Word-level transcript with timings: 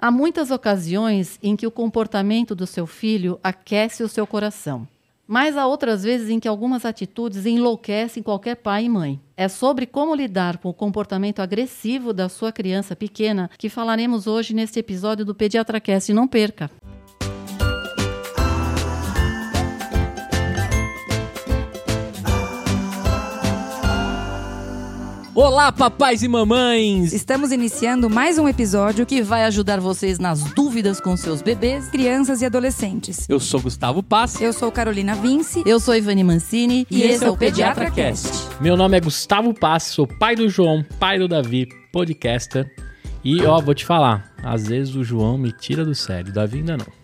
Há 0.00 0.12
muitas 0.12 0.52
ocasiões 0.52 1.40
em 1.42 1.56
que 1.56 1.66
o 1.66 1.72
comportamento 1.72 2.54
do 2.54 2.68
seu 2.68 2.86
filho 2.86 3.40
aquece 3.42 4.04
o 4.04 4.08
seu 4.08 4.24
coração. 4.28 4.86
Mas 5.26 5.56
há 5.56 5.66
outras 5.66 6.04
vezes 6.04 6.30
em 6.30 6.38
que 6.38 6.46
algumas 6.46 6.84
atitudes 6.84 7.44
enlouquecem 7.44 8.22
qualquer 8.22 8.54
pai 8.54 8.84
e 8.84 8.88
mãe. 8.88 9.20
É 9.36 9.48
sobre 9.48 9.86
como 9.86 10.14
lidar 10.14 10.58
com 10.58 10.68
o 10.68 10.74
comportamento 10.74 11.40
agressivo 11.40 12.12
da 12.12 12.28
sua 12.28 12.52
criança 12.52 12.94
pequena 12.94 13.50
que 13.58 13.68
falaremos 13.68 14.28
hoje 14.28 14.54
neste 14.54 14.78
episódio 14.78 15.24
do 15.24 15.34
PediatraCast. 15.34 16.12
Não 16.12 16.28
perca! 16.28 16.70
Olá, 25.40 25.70
papais 25.70 26.24
e 26.24 26.26
mamães! 26.26 27.12
Estamos 27.12 27.52
iniciando 27.52 28.10
mais 28.10 28.38
um 28.38 28.48
episódio 28.48 29.06
que 29.06 29.22
vai 29.22 29.44
ajudar 29.44 29.78
vocês 29.78 30.18
nas 30.18 30.42
dúvidas 30.52 31.00
com 31.00 31.16
seus 31.16 31.42
bebês, 31.42 31.88
crianças 31.88 32.42
e 32.42 32.46
adolescentes. 32.46 33.24
Eu 33.28 33.38
sou 33.38 33.60
Gustavo 33.60 34.02
Pass. 34.02 34.40
Eu 34.40 34.52
sou 34.52 34.72
Carolina 34.72 35.14
Vince. 35.14 35.62
Eu 35.64 35.78
sou 35.78 35.94
Ivani 35.94 36.24
Mancini. 36.24 36.84
E, 36.90 36.98
e 36.98 37.02
esse 37.04 37.24
é 37.24 37.30
o 37.30 37.36
Pediatra 37.36 37.88
Cast. 37.88 38.28
Meu 38.60 38.76
nome 38.76 38.96
é 38.96 39.00
Gustavo 39.00 39.54
Pass, 39.54 39.84
sou 39.84 40.08
pai 40.08 40.34
do 40.34 40.48
João, 40.48 40.84
pai 40.98 41.20
do 41.20 41.28
Davi, 41.28 41.68
podcaster. 41.92 42.68
E 43.22 43.40
ó, 43.46 43.60
vou 43.60 43.76
te 43.76 43.86
falar, 43.86 44.34
às 44.42 44.66
vezes 44.66 44.96
o 44.96 45.04
João 45.04 45.38
me 45.38 45.52
tira 45.52 45.84
do 45.84 45.94
sério, 45.94 46.32
o 46.32 46.34
Davi 46.34 46.58
ainda 46.58 46.78
não. 46.78 46.97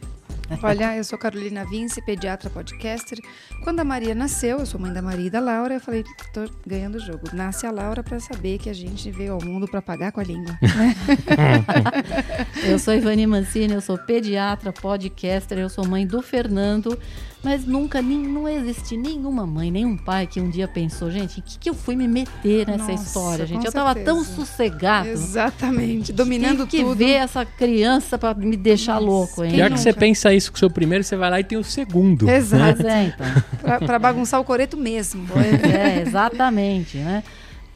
Olha, 0.62 0.96
eu 0.96 1.04
sou 1.04 1.18
Carolina 1.18 1.64
Vince, 1.64 2.02
pediatra 2.02 2.50
podcaster. 2.50 3.18
Quando 3.62 3.80
a 3.80 3.84
Maria 3.84 4.14
nasceu, 4.14 4.58
eu 4.58 4.66
sou 4.66 4.78
mãe 4.78 4.92
da 4.92 5.00
Maria 5.00 5.26
e 5.26 5.30
da 5.30 5.40
Laura, 5.40 5.74
eu 5.74 5.80
falei, 5.80 6.04
tô 6.32 6.48
ganhando 6.66 6.96
o 6.96 7.00
jogo. 7.00 7.22
Nasce 7.32 7.66
a 7.66 7.70
Laura 7.70 8.02
para 8.02 8.20
saber 8.20 8.58
que 8.58 8.68
a 8.68 8.74
gente 8.74 9.10
veio 9.10 9.32
ao 9.32 9.42
mundo 9.42 9.66
para 9.66 9.80
pagar 9.80 10.12
com 10.12 10.20
a 10.20 10.24
língua. 10.24 10.58
eu 12.64 12.78
sou 12.78 12.94
Ivani 12.94 13.26
Mancini, 13.26 13.74
eu 13.74 13.80
sou 13.80 13.98
pediatra, 13.98 14.72
podcaster, 14.72 15.58
eu 15.58 15.68
sou 15.68 15.86
mãe 15.86 16.06
do 16.06 16.20
Fernando. 16.20 16.98
Mas 17.44 17.66
nunca, 17.66 18.00
nem, 18.00 18.18
não 18.18 18.48
existe 18.48 18.96
nenhuma 18.96 19.46
mãe, 19.46 19.70
nenhum 19.70 19.98
pai 19.98 20.26
que 20.26 20.40
um 20.40 20.48
dia 20.48 20.66
pensou, 20.66 21.10
gente, 21.10 21.40
o 21.40 21.42
que, 21.42 21.58
que 21.58 21.68
eu 21.68 21.74
fui 21.74 21.94
me 21.94 22.08
meter 22.08 22.66
nessa 22.66 22.90
Nossa, 22.90 23.04
história, 23.04 23.46
gente? 23.46 23.64
Eu 23.64 23.68
estava 23.68 23.94
tão 23.94 24.24
sossegado. 24.24 25.10
Exatamente, 25.10 26.10
dominando 26.10 26.66
que 26.66 26.78
tudo. 26.78 26.96
que 26.96 27.04
ver 27.04 27.12
essa 27.12 27.44
criança 27.44 28.16
para 28.16 28.32
me 28.34 28.56
deixar 28.56 28.94
Nossa, 28.94 29.06
louco, 29.06 29.44
hein? 29.44 29.56
Já 29.56 29.68
que 29.68 29.78
você 29.78 29.92
pensa 29.92 30.32
isso 30.32 30.50
com 30.50 30.56
o 30.56 30.58
seu 30.58 30.70
primeiro, 30.70 31.04
você 31.04 31.16
vai 31.16 31.28
lá 31.30 31.38
e 31.38 31.44
tem 31.44 31.58
o 31.58 31.64
segundo. 31.64 32.30
Exato. 32.30 32.82
Né? 32.82 33.12
É, 33.14 33.14
então. 33.14 33.86
para 33.86 33.98
bagunçar 33.98 34.40
o 34.40 34.44
coreto 34.44 34.76
mesmo. 34.76 35.24
Pois 35.34 35.62
é, 35.64 36.00
exatamente, 36.00 36.96
né? 36.96 37.22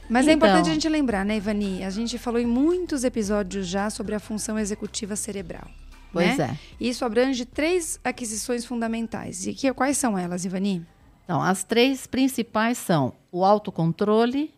Mas 0.08 0.27
então, 0.27 0.33
é 0.33 0.36
importante 0.36 0.70
a 0.70 0.72
gente 0.72 0.89
lembrar, 0.89 1.24
né, 1.24 1.36
Ivani? 1.36 1.84
A 1.84 1.91
gente 1.91 2.16
falou 2.16 2.41
em 2.41 2.46
muitos 2.46 3.05
episódios 3.05 3.66
já 3.66 3.91
sobre 3.91 4.14
a 4.14 4.20
função 4.20 4.58
executiva 4.58 5.16
cerebral. 5.16 5.69
Pois 6.12 6.39
né? 6.39 6.56
é. 6.59 6.84
Isso 6.84 7.05
abrange 7.05 7.45
três 7.45 8.01
aquisições 8.03 8.64
fundamentais. 8.64 9.47
E 9.47 9.55
que, 9.55 9.73
quais 9.73 9.97
são 9.97 10.19
elas, 10.19 10.45
Ivani? 10.45 10.84
Então, 11.25 11.42
as 11.42 11.62
três 11.62 12.06
principais 12.06 12.78
são 12.78 13.12
o 13.31 13.45
autocontrole, 13.45 14.55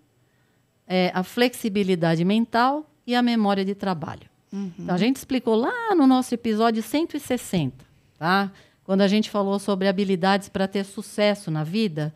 é, 0.86 1.10
a 1.14 1.22
flexibilidade 1.22 2.24
mental 2.24 2.88
e 3.06 3.14
a 3.14 3.22
memória 3.22 3.64
de 3.64 3.74
trabalho. 3.74 4.28
Uhum. 4.52 4.72
Então, 4.78 4.94
a 4.94 4.98
gente 4.98 5.16
explicou 5.16 5.56
lá 5.56 5.94
no 5.94 6.06
nosso 6.06 6.34
episódio 6.34 6.82
160, 6.82 7.84
tá? 8.18 8.52
Quando 8.84 9.02
a 9.02 9.08
gente 9.08 9.30
falou 9.30 9.58
sobre 9.58 9.88
habilidades 9.88 10.48
para 10.48 10.66
ter 10.66 10.84
sucesso 10.84 11.50
na 11.50 11.62
vida, 11.62 12.14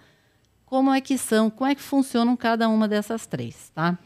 como 0.67 0.93
é 0.93 1.01
que 1.01 1.17
são, 1.17 1.51
como 1.51 1.71
é 1.71 1.75
que 1.75 1.83
funcionam 1.83 2.37
cada 2.37 2.69
uma 2.69 2.89
dessas 2.89 3.27
três, 3.27 3.71
tá? 3.75 3.99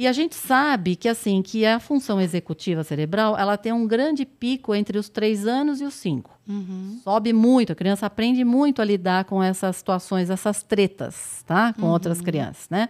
E 0.00 0.06
a 0.06 0.12
gente 0.14 0.34
sabe 0.34 0.96
que 0.96 1.06
assim 1.06 1.42
que 1.42 1.66
a 1.66 1.78
função 1.78 2.18
executiva 2.18 2.82
cerebral 2.82 3.36
ela 3.36 3.58
tem 3.58 3.70
um 3.70 3.86
grande 3.86 4.24
pico 4.24 4.74
entre 4.74 4.96
os 4.96 5.10
três 5.10 5.46
anos 5.46 5.78
e 5.78 5.84
os 5.84 5.92
cinco. 5.92 6.40
Uhum. 6.48 6.98
Sobe 7.04 7.34
muito, 7.34 7.72
a 7.72 7.74
criança 7.74 8.06
aprende 8.06 8.42
muito 8.42 8.80
a 8.80 8.84
lidar 8.86 9.26
com 9.26 9.42
essas 9.42 9.76
situações, 9.76 10.30
essas 10.30 10.62
tretas, 10.62 11.44
tá? 11.46 11.74
Com 11.74 11.82
uhum. 11.82 11.92
outras 11.92 12.22
crianças, 12.22 12.66
né? 12.70 12.88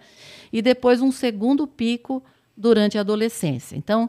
E 0.52 0.62
depois 0.62 1.00
um 1.00 1.10
segundo 1.10 1.66
pico 1.66 2.22
durante 2.56 2.96
a 2.96 3.00
adolescência. 3.00 3.74
Então, 3.74 4.08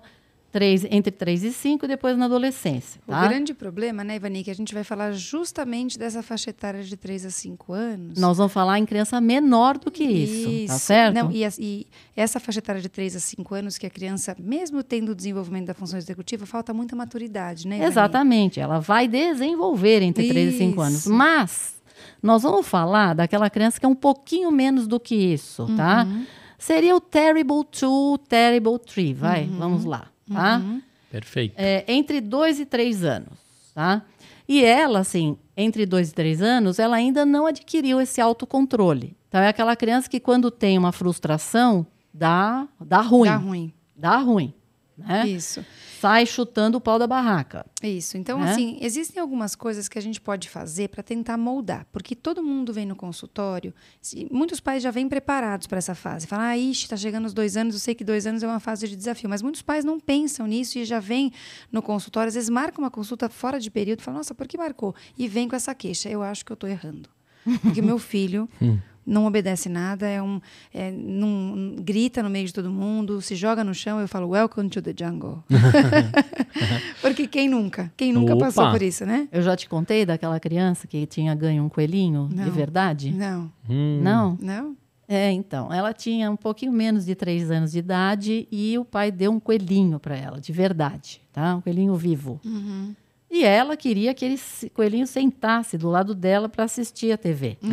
Três, 0.51 0.85
entre 0.91 1.11
3 1.11 1.45
e 1.45 1.53
5 1.53 1.85
e 1.85 1.87
depois 1.87 2.17
na 2.17 2.25
adolescência. 2.25 3.01
Tá? 3.07 3.25
O 3.25 3.29
grande 3.29 3.53
problema, 3.53 4.03
né, 4.03 4.17
Ivani, 4.17 4.43
que 4.43 4.51
a 4.51 4.55
gente 4.55 4.73
vai 4.73 4.83
falar 4.83 5.13
justamente 5.13 5.97
dessa 5.97 6.21
faixa 6.21 6.49
etária 6.49 6.83
de 6.83 6.97
3 6.97 7.27
a 7.27 7.29
5 7.29 7.71
anos. 7.71 8.19
Nós 8.19 8.37
vamos 8.37 8.51
falar 8.51 8.77
em 8.77 8.85
criança 8.85 9.21
menor 9.21 9.77
do 9.77 9.89
que 9.89 10.03
isso, 10.03 10.43
tá 10.43 10.49
isso. 10.49 10.67
tá 10.67 10.79
certo? 10.79 11.15
Não, 11.15 11.31
e, 11.31 11.47
e, 11.57 11.87
essa 12.17 12.37
faixa 12.37 12.59
etária 12.59 12.81
de 12.81 12.89
3 12.89 13.15
a 13.15 13.19
5 13.21 13.55
anos, 13.55 13.77
que 13.77 13.87
a 13.87 13.89
criança, 13.89 14.35
mesmo 14.37 14.83
tendo 14.83 15.13
o 15.13 15.15
desenvolvimento 15.15 15.67
da 15.67 15.73
função 15.73 15.97
executiva, 15.97 16.45
falta 16.45 16.73
muita 16.73 16.97
maturidade, 16.97 17.65
né, 17.65 17.77
Ivani? 17.77 17.89
Exatamente, 17.89 18.59
ela 18.59 18.79
vai 18.79 19.07
desenvolver 19.07 20.01
entre 20.01 20.25
isso. 20.25 20.33
3 20.33 20.53
e 20.53 20.57
5 20.57 20.81
anos. 20.81 21.07
Mas 21.07 21.81
nós 22.21 22.43
vamos 22.43 22.67
falar 22.67 23.15
daquela 23.15 23.49
criança 23.49 23.79
que 23.79 23.85
é 23.85 23.89
um 23.89 23.95
pouquinho 23.95 24.51
menos 24.51 24.85
do 24.85 24.99
que 24.99 25.15
isso, 25.15 25.65
tá? 25.77 26.05
uhum. 26.05 26.25
tá? 26.25 26.31
Seria 26.57 26.93
o 26.93 26.99
Terrible 26.99 27.63
2, 27.63 28.19
Terrible 28.27 28.77
3, 28.79 29.17
vai, 29.17 29.45
uhum. 29.45 29.57
vamos 29.57 29.85
lá 29.85 30.11
tá? 30.33 30.57
Uhum. 30.57 30.81
Perfeito. 31.09 31.55
É, 31.57 31.83
entre 31.87 32.21
dois 32.21 32.59
e 32.59 32.65
três 32.65 33.03
anos, 33.03 33.37
tá? 33.73 34.03
E 34.47 34.63
ela, 34.63 34.99
assim, 34.99 35.37
entre 35.55 35.85
dois 35.85 36.09
e 36.09 36.13
três 36.13 36.41
anos, 36.41 36.79
ela 36.79 36.95
ainda 36.95 37.25
não 37.25 37.45
adquiriu 37.45 38.01
esse 38.01 38.19
autocontrole. 38.19 39.15
Então, 39.27 39.39
é 39.39 39.47
aquela 39.47 39.75
criança 39.75 40.09
que, 40.09 40.19
quando 40.19 40.51
tem 40.51 40.77
uma 40.77 40.91
frustração, 40.91 41.85
dá, 42.13 42.67
dá 42.79 43.01
ruim. 43.01 43.29
Dá 43.29 43.35
ruim. 43.37 43.73
Dá 43.95 44.17
ruim. 44.17 44.53
Né? 44.97 45.27
Isso 45.27 45.63
sai 46.01 46.25
chutando 46.25 46.79
o 46.79 46.81
pau 46.81 46.97
da 46.97 47.05
barraca. 47.05 47.63
Isso. 47.83 48.17
Então, 48.17 48.39
né? 48.39 48.51
assim, 48.51 48.79
existem 48.81 49.21
algumas 49.21 49.53
coisas 49.53 49.87
que 49.87 49.99
a 49.99 50.01
gente 50.01 50.19
pode 50.19 50.49
fazer 50.49 50.89
para 50.89 51.03
tentar 51.03 51.37
moldar. 51.37 51.85
Porque 51.91 52.15
todo 52.15 52.41
mundo 52.41 52.73
vem 52.73 52.87
no 52.87 52.95
consultório, 52.95 53.71
se, 54.01 54.27
muitos 54.31 54.59
pais 54.59 54.81
já 54.81 54.89
vêm 54.89 55.07
preparados 55.07 55.67
para 55.67 55.77
essa 55.77 55.93
fase. 55.93 56.25
Falam, 56.25 56.45
ah, 56.45 56.57
ixi, 56.57 56.85
está 56.85 56.97
chegando 56.97 57.25
os 57.25 57.35
dois 57.35 57.55
anos, 57.55 57.75
eu 57.75 57.79
sei 57.79 57.93
que 57.93 58.03
dois 58.03 58.25
anos 58.25 58.41
é 58.41 58.47
uma 58.47 58.59
fase 58.59 58.87
de 58.87 58.95
desafio. 58.95 59.29
Mas 59.29 59.43
muitos 59.43 59.61
pais 59.61 59.85
não 59.85 59.99
pensam 59.99 60.47
nisso 60.47 60.79
e 60.79 60.85
já 60.85 60.99
vêm 60.99 61.31
no 61.71 61.83
consultório, 61.83 62.29
às 62.29 62.33
vezes 62.33 62.49
marcam 62.49 62.83
uma 62.83 62.91
consulta 62.91 63.29
fora 63.29 63.59
de 63.59 63.69
período 63.69 63.99
e 63.99 64.03
falam, 64.03 64.17
nossa, 64.17 64.33
por 64.33 64.47
que 64.47 64.57
marcou? 64.57 64.95
E 65.15 65.27
vem 65.27 65.47
com 65.47 65.55
essa 65.55 65.75
queixa. 65.75 66.09
Eu 66.09 66.23
acho 66.23 66.43
que 66.43 66.51
eu 66.51 66.55
estou 66.55 66.67
errando. 66.67 67.07
Porque 67.61 67.79
o 67.79 67.83
meu 67.83 67.99
filho 67.99 68.49
hum 68.59 68.79
não 69.05 69.25
obedece 69.25 69.69
nada, 69.69 70.07
é 70.07 70.21
um, 70.21 70.39
é, 70.73 70.91
não, 70.91 71.75
grita 71.79 72.21
no 72.21 72.29
meio 72.29 72.45
de 72.45 72.53
todo 72.53 72.69
mundo, 72.69 73.21
se 73.21 73.35
joga 73.35 73.63
no 73.63 73.73
chão, 73.73 73.99
eu 73.99 74.07
falo 74.07 74.29
Welcome 74.29 74.69
to 74.69 74.81
the 74.81 74.93
jungle. 74.97 75.43
Porque 77.01 77.27
quem 77.27 77.49
nunca? 77.49 77.91
Quem 77.97 78.13
nunca 78.13 78.33
Opa. 78.33 78.45
passou 78.45 78.71
por 78.71 78.81
isso, 78.81 79.05
né? 79.05 79.27
Eu 79.31 79.41
já 79.41 79.55
te 79.55 79.67
contei 79.67 80.05
daquela 80.05 80.39
criança 80.39 80.87
que 80.87 81.05
tinha 81.05 81.33
ganho 81.33 81.63
um 81.63 81.69
coelhinho 81.69 82.29
não. 82.31 82.43
de 82.43 82.49
verdade? 82.49 83.11
Não. 83.11 83.51
Hum. 83.69 83.99
Não? 84.01 84.37
Não. 84.41 84.77
É, 85.07 85.29
então, 85.29 85.73
ela 85.73 85.91
tinha 85.91 86.31
um 86.31 86.37
pouquinho 86.37 86.71
menos 86.71 87.05
de 87.05 87.15
três 87.15 87.51
anos 87.51 87.73
de 87.73 87.79
idade 87.79 88.47
e 88.49 88.77
o 88.77 88.85
pai 88.85 89.11
deu 89.11 89.29
um 89.29 89.41
coelhinho 89.41 89.99
para 89.99 90.15
ela, 90.15 90.39
de 90.39 90.53
verdade, 90.53 91.21
tá? 91.33 91.55
Um 91.57 91.59
coelhinho 91.59 91.93
vivo. 91.95 92.39
Uhum. 92.45 92.95
E 93.31 93.45
ela 93.45 93.77
queria 93.77 94.13
que 94.13 94.25
ele, 94.25 94.39
coelhinho 94.73 95.07
sentasse 95.07 95.77
do 95.77 95.89
lado 95.89 96.13
dela 96.13 96.49
para 96.49 96.65
assistir 96.65 97.13
a 97.13 97.17
TV. 97.17 97.57
Hum. 97.63 97.71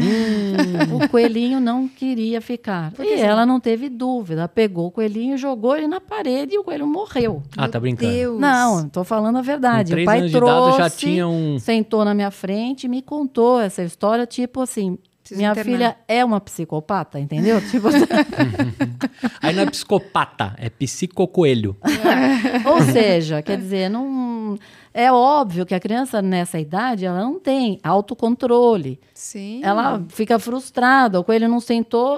O 1.05 1.09
coelhinho 1.09 1.61
não 1.61 1.89
queria 1.89 2.41
ficar. 2.41 2.93
e 3.01 3.21
ela 3.21 3.45
não 3.45 3.59
teve 3.59 3.89
dúvida. 3.89 4.47
Pegou 4.47 4.87
o 4.87 4.91
coelhinho, 4.91 5.37
jogou 5.37 5.77
ele 5.77 5.89
na 5.89 6.01
parede 6.01 6.55
e 6.55 6.59
o 6.59 6.65
coelho 6.65 6.87
morreu. 6.87 7.43
Ah, 7.57 7.69
tá 7.69 7.81
brincando? 7.81 8.13
Deus. 8.13 8.41
Não, 8.41 8.87
estou 8.87 9.03
falando 9.03 9.39
a 9.39 9.43
verdade. 9.43 9.95
O 9.95 10.05
pai 10.05 10.21
anos 10.21 10.33
trouxe, 10.33 10.79
já 10.79 10.91
tinha 10.91 11.27
um... 11.27 11.59
sentou 11.59 12.05
na 12.05 12.15
minha 12.15 12.31
frente 12.31 12.85
e 12.85 12.89
me 12.89 13.03
contou 13.03 13.61
essa 13.61 13.83
história, 13.83 14.27
tipo 14.27 14.61
assim, 14.61 14.99
Preciso 15.29 15.41
Minha 15.41 15.51
internar. 15.53 15.73
filha 15.73 15.97
é 16.09 16.25
uma 16.25 16.41
psicopata, 16.41 17.21
entendeu? 17.21 17.61
tipo... 17.69 17.89
Aí 19.43 19.55
não 19.55 19.65
é 19.65 19.67
psicopata, 19.67 20.55
é 20.57 20.71
psicocoelho. 20.71 21.77
É. 21.85 22.69
Ou 22.69 22.81
seja, 22.83 23.43
quer 23.43 23.59
dizer, 23.59 23.91
não 23.91 24.59
é 24.99 25.13
óbvio 25.13 25.65
que 25.65 25.77
a 25.77 25.79
criança 25.79 26.21
nessa 26.21 26.59
idade 26.59 27.07
ela 27.07 27.21
não 27.21 27.39
tem 27.39 27.79
autocontrole. 27.85 28.99
Sim. 29.15 29.61
Ela 29.63 30.05
fica 30.09 30.41
frustrada. 30.41 31.21
O 31.21 31.25
coelho 31.25 31.49
não 31.49 31.61
sentou, 31.61 32.17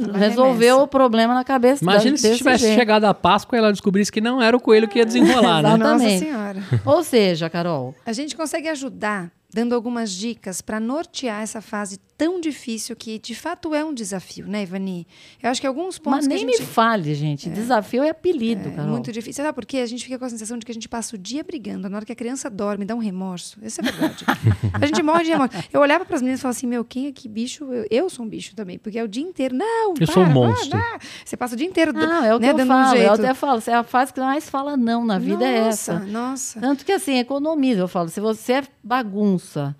ela, 0.00 0.16
resolveu 0.16 0.76
remessa. 0.76 0.82
o 0.82 0.88
problema 0.88 1.34
na 1.34 1.44
cabeça. 1.44 1.84
Imagina 1.84 2.16
se 2.16 2.34
tivesse 2.34 2.64
jeito. 2.64 2.78
chegado 2.78 3.04
a 3.04 3.12
Páscoa 3.12 3.54
e 3.54 3.58
ela 3.58 3.70
descobrisse 3.70 4.10
que 4.10 4.22
não 4.22 4.40
era 4.40 4.56
o 4.56 4.60
coelho 4.60 4.88
que 4.88 4.98
ia 4.98 5.04
desenrolar, 5.04 5.60
né? 5.62 5.74
Exatamente. 5.74 6.24
Nossa 6.24 6.24
Senhora. 6.24 6.62
Ou 6.86 7.04
seja, 7.04 7.50
Carol. 7.50 7.94
A 8.06 8.14
gente 8.14 8.34
consegue 8.34 8.66
ajudar 8.68 9.30
dando 9.52 9.74
algumas 9.74 10.10
dicas 10.10 10.62
para 10.62 10.80
nortear 10.80 11.42
essa 11.42 11.60
fase 11.60 12.00
tão 12.22 12.40
difícil 12.40 12.94
que, 12.94 13.18
de 13.18 13.34
fato, 13.34 13.74
é 13.74 13.84
um 13.84 13.92
desafio, 13.92 14.46
né, 14.46 14.62
Ivani? 14.62 15.08
Eu 15.42 15.50
acho 15.50 15.60
que 15.60 15.66
alguns 15.66 15.98
pontos 15.98 16.20
Mas 16.20 16.28
nem 16.28 16.38
que 16.38 16.44
a 16.44 16.56
gente... 16.56 16.60
me 16.60 16.66
fale, 16.66 17.14
gente. 17.16 17.50
Desafio 17.50 18.04
é 18.04 18.10
apelido, 18.10 18.68
É 18.68 18.70
Carol. 18.70 18.92
muito 18.92 19.10
difícil. 19.10 19.42
Sabe 19.42 19.52
por 19.52 19.66
quê? 19.66 19.78
A 19.78 19.86
gente 19.86 20.04
fica 20.04 20.16
com 20.20 20.24
a 20.24 20.30
sensação 20.30 20.56
de 20.56 20.64
que 20.64 20.70
a 20.70 20.74
gente 20.74 20.88
passa 20.88 21.16
o 21.16 21.18
dia 21.18 21.42
brigando. 21.42 21.88
Na 21.88 21.96
hora 21.96 22.06
que 22.06 22.12
a 22.12 22.14
criança 22.14 22.48
dorme, 22.48 22.84
dá 22.84 22.94
um 22.94 23.00
remorso. 23.00 23.58
Essa 23.60 23.80
é 23.82 23.88
a 23.88 23.90
verdade. 23.90 24.24
a 24.72 24.86
gente 24.86 25.02
morre 25.02 25.24
de 25.24 25.30
remorso. 25.30 25.52
Eu 25.72 25.80
olhava 25.80 26.04
para 26.04 26.14
as 26.14 26.22
meninas 26.22 26.38
e 26.38 26.42
falava 26.42 26.56
assim: 26.56 26.66
meu, 26.68 26.84
quem 26.84 27.08
é 27.08 27.12
que 27.12 27.28
bicho? 27.28 27.64
Eu, 27.72 27.86
eu 27.90 28.08
sou 28.08 28.24
um 28.24 28.28
bicho 28.28 28.54
também. 28.54 28.78
Porque 28.78 29.00
é 29.00 29.02
o 29.02 29.08
dia 29.08 29.24
inteiro. 29.24 29.56
Não, 29.56 29.88
Eu 29.88 29.94
para, 29.94 30.06
sou 30.06 30.22
um 30.22 30.26
para, 30.26 30.34
monstro. 30.34 30.70
para. 30.70 30.98
Você 31.24 31.36
passa 31.36 31.54
o 31.54 31.58
dia 31.58 31.66
inteiro 31.66 31.92
Não, 31.92 32.24
é 32.24 32.32
o 32.32 32.38
que 32.38 32.46
né, 32.46 32.52
eu 32.52 32.56
dando 32.56 32.68
falo. 32.68 32.98
um 32.98 33.02
eu 33.02 33.12
até 33.14 33.34
falo. 33.34 33.62
É 33.66 33.74
a 33.74 33.82
fase 33.82 34.12
que 34.12 34.20
mais 34.20 34.48
fala 34.48 34.76
não 34.76 35.04
na 35.04 35.18
vida 35.18 35.44
é 35.44 35.64
nossa, 35.64 35.92
essa. 35.94 35.98
Nossa. 36.06 36.60
Tanto 36.60 36.84
que 36.84 36.92
assim, 36.92 37.18
economiza. 37.18 37.80
Eu 37.80 37.88
falo, 37.88 38.08
se 38.08 38.20
você 38.20 38.52
é 38.52 38.62
bagunça 38.80 39.74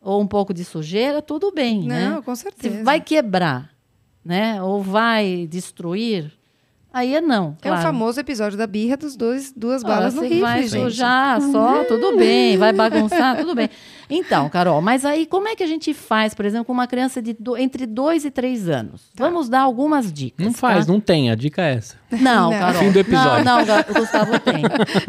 ou 0.00 0.20
um 0.20 0.26
pouco 0.26 0.52
de 0.54 0.64
sujeira, 0.64 1.20
tudo 1.22 1.52
bem, 1.52 1.82
né? 1.84 2.08
Não, 2.10 2.22
com 2.22 2.34
Se 2.34 2.42
certeza. 2.42 2.82
vai 2.84 3.00
quebrar, 3.00 3.70
né? 4.24 4.62
Ou 4.62 4.82
vai 4.82 5.46
destruir, 5.48 6.32
aí 6.92 7.14
é 7.14 7.20
não. 7.20 7.56
É 7.62 7.68
o 7.68 7.70
claro. 7.70 7.82
famoso 7.82 8.18
episódio 8.20 8.56
da 8.58 8.66
birra 8.66 8.96
dos 8.96 9.14
dois, 9.16 9.52
duas 9.54 9.84
Ah, 9.84 9.88
balas 9.88 10.14
no 10.14 10.20
você 10.22 10.26
rifle, 10.28 10.40
vai 10.42 10.62
gente. 10.66 10.70
sujar 10.82 11.40
só, 11.40 11.84
tudo 11.84 12.16
bem. 12.16 12.56
Vai 12.56 12.72
bagunçar, 12.72 13.36
tudo 13.38 13.54
bem. 13.54 13.68
Então, 14.12 14.48
Carol, 14.48 14.82
mas 14.82 15.04
aí 15.04 15.24
como 15.24 15.46
é 15.46 15.54
que 15.54 15.62
a 15.62 15.66
gente 15.68 15.94
faz, 15.94 16.34
por 16.34 16.44
exemplo, 16.44 16.64
com 16.64 16.72
uma 16.72 16.88
criança 16.88 17.22
de 17.22 17.32
do- 17.32 17.56
entre 17.56 17.86
2 17.86 18.24
e 18.24 18.30
3 18.30 18.68
anos? 18.68 19.12
Vamos 19.14 19.48
dar 19.48 19.60
algumas 19.60 20.12
dicas. 20.12 20.44
Não 20.44 20.52
faz, 20.52 20.84
tá? 20.86 20.92
não 20.92 20.98
tem. 20.98 21.30
A 21.30 21.36
dica 21.36 21.62
é 21.62 21.74
essa. 21.74 21.94
Não, 22.10 22.50
Não. 22.50 22.58
Carol. 22.58 22.82
Fim 22.82 22.90
do 22.90 22.98
episódio. 22.98 23.44
Não, 23.44 23.64
não, 23.64 23.80
o 23.80 23.94
Gustavo 23.94 24.38
tem. 24.40 24.62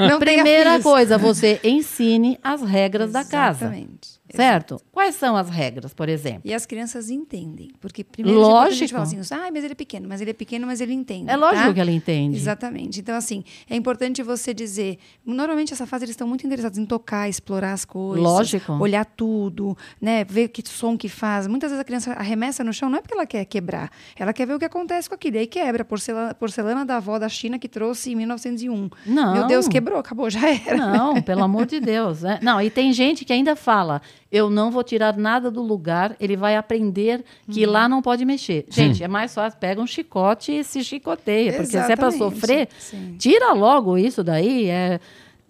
Não 0.08 0.20
Primeira 0.20 0.80
coisa, 0.82 1.18
você 1.18 1.60
ensine 1.64 2.38
as 2.44 2.62
regras 2.62 3.12
da 3.12 3.26
casa. 3.26 3.66
Exatamente. 3.66 4.21
Certo? 4.36 4.82
Quais 4.92 5.16
são 5.16 5.36
as 5.36 5.50
regras, 5.50 5.94
por 5.94 6.10
exemplo? 6.10 6.42
E 6.46 6.54
as 6.54 6.66
crianças 6.66 7.10
entendem. 7.10 7.72
Porque 7.80 8.04
primeiro 8.04 8.40
tudo, 8.40 8.56
a 8.56 8.70
gente 8.70 8.94
Lógico. 8.94 9.14
fala 9.14 9.22
assim, 9.22 9.48
ah, 9.48 9.52
mas 9.52 9.64
ele 9.64 9.74
é 9.74 9.76
pequeno, 9.76 10.08
mas 10.08 10.22
ele 10.22 10.32
é 10.32 10.34
pequeno, 10.34 10.68
mas 10.68 10.82
ele 10.82 10.94
entende. 10.94 11.30
É 11.30 11.36
lógico 11.36 11.68
tá? 11.68 11.74
que 11.74 11.80
ela 11.80 11.92
entende. 11.92 12.38
Exatamente. 12.38 13.00
Então, 13.00 13.16
assim, 13.16 13.44
é 13.70 13.76
importante 13.76 14.22
você 14.24 14.54
dizer. 14.54 14.98
Normalmente, 15.26 15.74
essa 15.74 15.86
fase 15.86 16.06
eles 16.06 16.14
estão 16.14 16.28
muito 16.28 16.46
interessados 16.46 16.78
em 16.78 16.86
tocar, 16.86 17.28
explorar 17.30 17.74
as 17.74 17.86
coisas. 17.86 18.24
Lógico. 18.24 18.74
Olhar 18.74 19.06
tudo, 19.06 19.78
né? 20.00 20.24
Ver 20.24 20.50
que 20.50 20.68
som 20.68 20.98
que 20.98 21.10
faz. 21.10 21.48
Muitas 21.48 21.70
vezes 21.70 21.82
a 21.82 21.86
criança 21.86 22.14
arremessa 22.14 22.64
no 22.64 22.74
chão, 22.74 22.90
não 22.90 22.98
é 22.98 23.02
porque 23.02 23.14
ela 23.14 23.26
quer 23.26 23.46
quebrar. 23.46 23.92
Ela 24.18 24.34
quer 24.34 24.46
ver 24.46 24.56
o 24.56 24.60
que 24.60 24.66
acontece 24.66 25.10
com 25.10 25.16
aquilo. 25.16 25.36
E 25.38 25.40
aí 25.40 25.48
quebra. 25.48 25.84
Porcelana, 25.84 26.34
porcelana 26.34 26.86
da 26.86 26.98
avó 26.98 27.20
da 27.20 27.30
China 27.30 27.60
que 27.60 27.68
trouxe 27.68 28.12
em 28.12 28.16
1901. 28.16 28.90
Não. 29.06 29.34
Meu 29.34 29.48
Deus, 29.48 29.68
quebrou, 29.68 30.00
acabou, 30.00 30.30
já 30.30 30.50
era. 30.50 30.78
Não, 30.78 31.22
pelo 31.22 31.44
amor 31.44 31.66
de 31.66 31.80
Deus. 31.80 32.22
né? 32.22 32.40
Não, 32.42 32.62
e 32.62 32.70
tem 32.70 32.94
gente 32.94 33.26
que 33.26 33.34
ainda 33.34 33.56
fala: 33.56 34.02
eu 34.32 34.50
não 34.50 34.72
vou 34.72 34.84
tirar 34.84 35.18
nada 35.18 35.52
do 35.52 35.62
lugar, 35.62 36.16
ele 36.20 36.38
vai 36.38 36.56
aprender 36.56 37.24
que 37.52 37.66
Uhum. 37.66 37.72
lá 37.72 37.90
não 37.90 38.02
pode 38.02 38.24
mexer. 38.24 38.66
Gente, 38.70 39.04
é 39.04 39.08
mais 39.08 39.34
fácil, 39.34 39.60
pega 39.60 39.82
um 39.82 39.88
chicote 39.88 40.52
e 40.54 40.64
se 40.64 40.84
chicoteia, 40.84 41.52
porque 41.54 41.68
se 41.68 41.78
é 41.78 41.96
para 41.96 42.12
sofrer, 42.12 42.70
sim. 42.80 43.16
tira 43.20 43.52
logo 43.54 43.98
isso 43.98 44.24
daí. 44.24 44.70
É, 44.70 45.00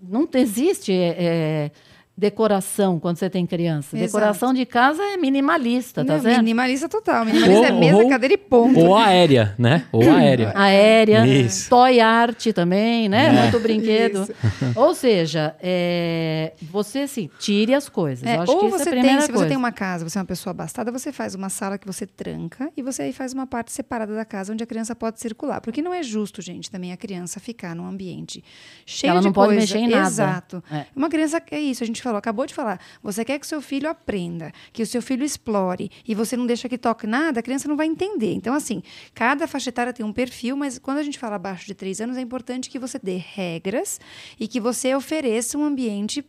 não 0.01 0.28
existe 0.33 0.92
é, 0.92 1.16
é, 1.19 1.72
decoração 2.21 3.00
quando 3.00 3.18
você 3.18 3.29
tem 3.31 3.47
criança. 3.47 3.97
Exato. 3.97 4.06
Decoração 4.12 4.53
de 4.53 4.63
casa 4.65 5.01
é 5.01 5.18
minimalista, 5.18 6.06
tá 6.06 6.13
Não, 6.13 6.21
vendo? 6.21 6.38
minimalista 6.38 6.88
total. 6.88 7.25
Minimalista 7.25 7.68
é 7.68 7.73
Ou- 7.73 7.79
mesa, 7.79 7.97
ou- 7.97 8.09
cadeira 8.09 8.33
e 8.35 8.38
ponto. 8.38 8.79
Ou 8.79 8.95
aérea, 8.95 9.56
né? 9.57 9.85
Ou 9.91 10.03
aérea. 10.09 10.53
Aérea, 10.62 11.25
Isso. 11.25 11.68
toy 11.69 12.00
art 12.00 12.45
também, 12.53 13.09
né? 13.09 13.25
É. 13.27 13.41
Muito 13.41 13.59
brinquedo. 13.59 14.27
Ou 14.75 14.94
seja, 14.94 15.56
é, 15.62 16.53
você 16.62 17.00
assim, 17.00 17.27
tire 17.39 17.73
as 17.73 17.89
coisas. 17.89 18.23
É, 18.23 18.38
Eu 18.38 18.41
acho 18.44 18.51
ou 18.51 18.59
que 18.59 18.65
isso 18.68 18.75
é 18.75 18.79
você 18.83 18.89
a 18.89 18.91
tem, 19.01 19.03
se 19.21 19.25
você 19.27 19.31
coisa. 19.33 19.47
tem 19.47 19.57
uma 19.57 19.71
casa, 19.71 20.07
você 20.07 20.18
é 20.19 20.21
uma 20.21 20.27
pessoa 20.27 20.51
abastada, 20.51 20.91
você 20.91 21.12
faz 21.12 21.33
uma 21.33 21.50
sala 21.50 21.77
que 21.79 21.88
você 21.88 22.06
tranca 22.06 22.69
e 22.77 22.83
você 22.83 23.01
aí 23.03 23.13
faz 23.13 23.33
uma 23.33 23.47
parte 23.47 23.71
separada 23.71 24.13
da 24.13 24.23
casa 24.25 24.53
onde 24.53 24.63
a 24.63 24.68
criança 24.68 24.95
pode 24.95 25.19
circular. 25.19 25.59
Porque 25.59 25.81
não 25.81 25.91
é 25.94 26.03
justo, 26.03 26.41
gente, 26.41 26.69
também 26.69 26.91
a 26.91 26.97
criança 26.97 27.39
ficar 27.39 27.75
num 27.75 27.85
ambiente 27.88 28.44
cheio 28.85 29.09
Ela 29.12 29.19
de 29.21 29.25
não 29.25 29.33
pode 29.33 29.47
coisa. 29.56 29.62
mexer 29.62 29.77
em 29.79 29.89
nada. 29.89 30.07
Exato. 30.07 30.63
É. 30.71 30.85
Uma 30.95 31.09
criança 31.09 31.41
é 31.50 31.59
isso, 31.59 31.83
a 31.83 31.88
gente 31.88 32.01
falou, 32.12 32.19
acabou 32.19 32.46
de 32.46 32.54
falar. 32.54 32.80
Você 33.02 33.25
quer 33.25 33.40
que 33.40 33.48
seu 33.48 33.62
filho 33.62 33.90
aprenda, 33.90 34.52
que 34.72 34.84
o 34.84 34.86
seu 34.86 35.02
filho 35.02 35.24
explore 35.24 35.90
e 36.08 36.13
você 36.13 36.38
não 36.38 36.46
deixa 36.46 36.68
que 36.69 36.78
toque 36.78 37.08
nada, 37.08 37.40
a 37.40 37.44
criança 37.44 37.68
não 37.68 37.75
vai 37.75 37.88
entender. 37.88 38.34
Então, 38.34 38.54
assim, 38.54 38.84
cada 39.13 39.48
faixa 39.48 39.69
etária 39.69 39.94
tem 39.94 40.06
um 40.06 40.13
perfil, 40.13 40.56
mas 40.56 40.78
quando 40.78 40.98
a 40.98 41.04
gente 41.04 41.18
fala 41.18 41.36
abaixo 41.36 41.66
de 41.66 41.74
três 41.74 42.00
anos, 42.02 42.18
é 42.18 42.22
importante 42.22 42.69
que 42.69 42.78
você 42.78 43.00
dê 43.02 43.18
regras 43.18 44.00
e 44.40 44.48
que 44.48 44.60
você 44.60 44.94
ofereça 44.94 45.58
um 45.58 45.63
ambiente 45.63 46.24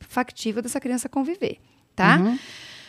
factível 0.00 0.62
dessa 0.62 0.80
criança 0.80 1.08
conviver, 1.08 1.58
tá? 1.94 2.18
Uhum. 2.18 2.38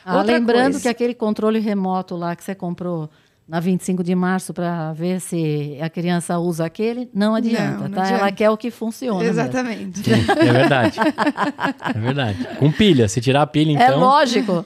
Ah, 0.05 0.21
lembrando 0.23 0.71
coisa. 0.71 0.81
que 0.81 0.87
aquele 0.87 1.13
controle 1.13 1.59
remoto 1.59 2.15
lá 2.15 2.35
que 2.35 2.43
você 2.43 2.55
comprou 2.55 3.09
na 3.49 3.59
25 3.59 4.03
de 4.03 4.13
março 4.13 4.53
para 4.53 4.93
ver 4.93 5.19
se 5.19 5.75
a 5.81 5.89
criança 5.89 6.37
usa 6.37 6.65
aquele, 6.65 7.09
não 7.11 7.33
adianta, 7.33 7.87
não 7.87 7.95
tá? 7.95 8.03
adianta. 8.03 8.19
Ela 8.21 8.31
quer 8.31 8.49
o 8.51 8.55
que 8.57 8.69
funciona. 8.69 9.25
Exatamente. 9.25 9.99
Sim, 10.03 10.11
é 10.13 10.51
verdade. 10.53 10.99
É 11.95 11.99
verdade. 11.99 12.47
Com 12.57 12.71
pilha. 12.71 13.07
Se 13.07 13.19
tirar 13.19 13.41
a 13.41 13.47
pilha, 13.47 13.71
É 13.71 13.87
então. 13.87 13.99
lógico. 13.99 14.63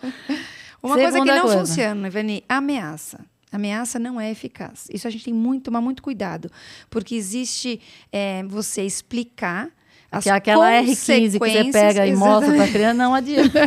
Uma 0.81 0.95
coisa 0.95 1.07
que 1.07 1.13
Segunda 1.13 1.35
não 1.35 1.41
coisa. 1.44 1.59
funciona, 1.59 2.07
Ivani, 2.07 2.44
ameaça. 2.50 3.25
Ameaça 3.51 3.97
não 4.00 4.19
é 4.19 4.30
eficaz. 4.31 4.88
Isso 4.91 5.07
a 5.07 5.12
gente 5.12 5.24
tem 5.24 5.33
muito, 5.33 5.63
tomar 5.65 5.79
muito 5.79 6.03
cuidado. 6.03 6.51
Porque 6.89 7.15
existe 7.15 7.79
é, 8.12 8.44
você 8.44 8.81
explicar 8.83 9.69
as 10.13 10.24
Que 10.24 10.30
aquela 10.30 10.69
R15 10.69 11.31
que 11.31 11.39
você 11.39 11.71
pega 11.71 12.06
e 12.06 12.15
mostra 12.15 12.54
para 12.54 12.63
a 12.65 12.68
criança, 12.68 12.94
não 12.94 13.13
adianta. 13.15 13.60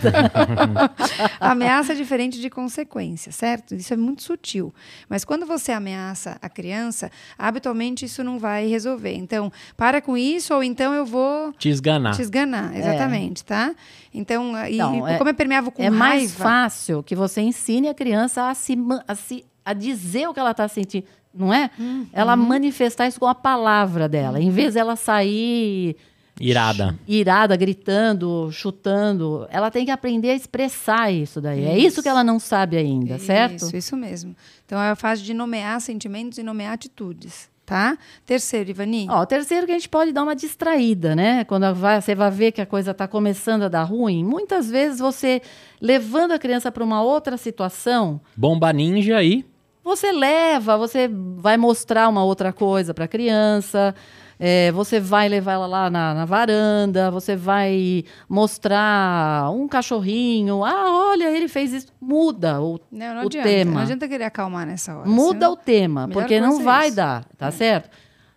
Ameaça 1.41 1.93
é 1.93 1.97
diferente 1.97 2.41
de 2.41 2.49
consequência, 2.49 3.33
certo? 3.33 3.75
Isso 3.75 3.93
é 3.93 3.97
muito 3.97 4.23
sutil. 4.23 4.73
Mas 5.09 5.25
quando 5.25 5.45
você 5.45 5.73
ameaça 5.73 6.39
a 6.41 6.49
criança, 6.49 7.11
habitualmente 7.37 8.05
isso 8.05 8.23
não 8.23 8.39
vai 8.39 8.67
resolver. 8.69 9.15
Então, 9.15 9.53
para 9.77 10.01
com 10.01 10.17
isso, 10.17 10.55
ou 10.55 10.63
então 10.63 10.95
eu 10.95 11.05
vou 11.05 11.53
Te 11.55 11.69
esganar. 11.69 12.15
te 12.15 12.23
esganar. 12.23 12.77
Exatamente, 12.77 13.45
tá? 13.45 13.75
Então, 14.15 14.53
e, 14.69 14.77
Não, 14.77 15.07
é- 15.07 15.19
como 15.19 15.29
é 15.31 15.33
permeável 15.33 15.73
com 15.73 15.83
é 15.83 15.91
mais 15.91 16.33
raiva, 16.35 16.45
fácil 16.45 17.03
que 17.03 17.15
você 17.15 17.41
ensine 17.41 17.89
a 17.89 17.95
criança 17.95 18.49
a, 18.49 18.55
se, 18.55 18.79
a, 19.09 19.15
se, 19.15 19.45
a 19.65 19.73
dizer 19.73 20.29
o 20.29 20.33
que 20.35 20.41
ela 20.41 20.53
está 20.53 20.69
sentindo, 20.69 21.07
não 21.35 21.53
é? 21.53 21.71
Uhum. 21.79 22.07
Ela 22.13 22.37
manifestar 22.37 23.07
isso 23.09 23.19
com 23.21 23.27
a 23.27 23.35
palavra 23.35 24.09
dela, 24.09 24.41
em 24.41 24.51
vez 24.51 24.75
dela 24.75 24.97
sair 24.97 25.97
Irada. 26.41 26.99
irada, 27.09 27.57
gritando, 27.57 28.51
chutando. 28.53 29.47
Ela 29.51 29.71
tem 29.71 29.85
que 29.85 29.91
aprender 29.91 30.31
a 30.31 30.35
expressar 30.35 31.11
isso 31.11 31.41
daí. 31.41 31.65
É 31.65 31.79
isso 31.79 32.03
que 32.03 32.09
ela 32.09 32.23
não 32.23 32.39
sabe 32.39 32.77
ainda, 32.77 33.19
certo? 33.19 33.65
Isso, 33.67 33.77
isso 33.77 33.97
mesmo. 33.97 34.37
Então, 34.65 34.79
é 34.81 34.91
a 34.91 34.97
fase 34.97 35.23
de 35.23 35.33
nomear 35.33 35.81
sentimentos 35.81 36.37
e 36.39 36.43
nomear 36.43 36.75
atitudes, 36.75 37.49
tá? 37.65 37.97
Terceiro, 38.27 38.69
Ivani. 38.71 39.07
Ó, 39.09 39.23
o 39.23 39.27
terceiro 39.27 39.65
que 39.67 39.73
a 39.73 39.75
gente 39.77 39.89
pode 39.89 40.13
dar 40.13 40.23
uma 40.25 40.37
distraída, 40.37 41.17
né? 41.17 41.45
Quando 41.45 41.75
vai- 41.75 42.01
você 42.03 42.15
vai 42.15 42.31
ver 42.31 42.53
que 42.53 42.61
a 42.61 42.67
coisa 42.67 42.91
está 42.91 43.09
começando 43.09 43.63
a 43.63 43.69
dar 43.69 43.85
ruim, 43.85 44.23
muitas 44.25 44.69
vezes 44.71 44.99
você 44.99 45.41
levando 45.81 46.33
a 46.33 46.39
criança 46.39 46.71
para 46.71 46.85
uma 46.85 47.01
outra 47.03 47.37
situação, 47.37 48.21
Bomba 48.37 48.73
ninja 48.73 49.17
aí. 49.17 49.45
Você 49.87 50.11
leva, 50.11 50.77
você 50.77 51.09
vai 51.37 51.57
mostrar 51.57 52.09
uma 52.09 52.25
outra 52.25 52.53
coisa 52.53 52.93
para 52.93 53.05
a 53.05 53.09
criança, 53.09 53.95
é, 54.37 54.73
você 54.73 54.99
vai 54.99 55.29
levar 55.29 55.53
ela 55.53 55.67
lá 55.69 55.89
na, 55.89 56.13
na 56.13 56.25
varanda, 56.25 57.09
você 57.09 57.37
vai 57.37 58.03
mostrar 58.29 59.49
um 59.53 59.69
cachorrinho. 59.69 60.65
Ah, 60.65 61.11
olha, 61.11 61.31
ele 61.31 61.47
fez 61.47 61.73
isso. 61.73 61.87
Muda 62.01 62.61
o, 62.61 62.81
Não, 62.91 63.15
não 63.15 63.23
o 63.23 63.27
adianta. 63.27 63.49
tema. 63.49 63.71
Não 63.75 63.81
adianta 63.83 64.09
querer 64.09 64.25
acalmar 64.25 64.67
nessa 64.67 64.93
hora. 64.93 65.09
Muda 65.09 65.49
o 65.51 65.57
tema, 65.57 66.09
porque 66.09 66.41
não 66.41 66.61
é 66.61 66.65
vai 66.65 66.87
isso. 66.89 66.97
dar, 66.97 67.25
tá 67.39 67.53
certo? 67.53 67.89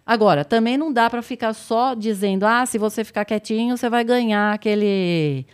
Agora, 0.05 0.45
também 0.45 0.77
não 0.77 0.93
dá 0.93 1.09
para 1.09 1.23
ficar 1.23 1.53
só 1.53 1.95
dizendo, 1.95 2.43
ah, 2.45 2.63
se 2.67 2.77
você 2.77 3.03
ficar 3.03 3.25
quietinho, 3.25 3.75
você 3.75 3.89
vai 3.89 4.03
ganhar 4.03 4.53
aquele 4.53 5.47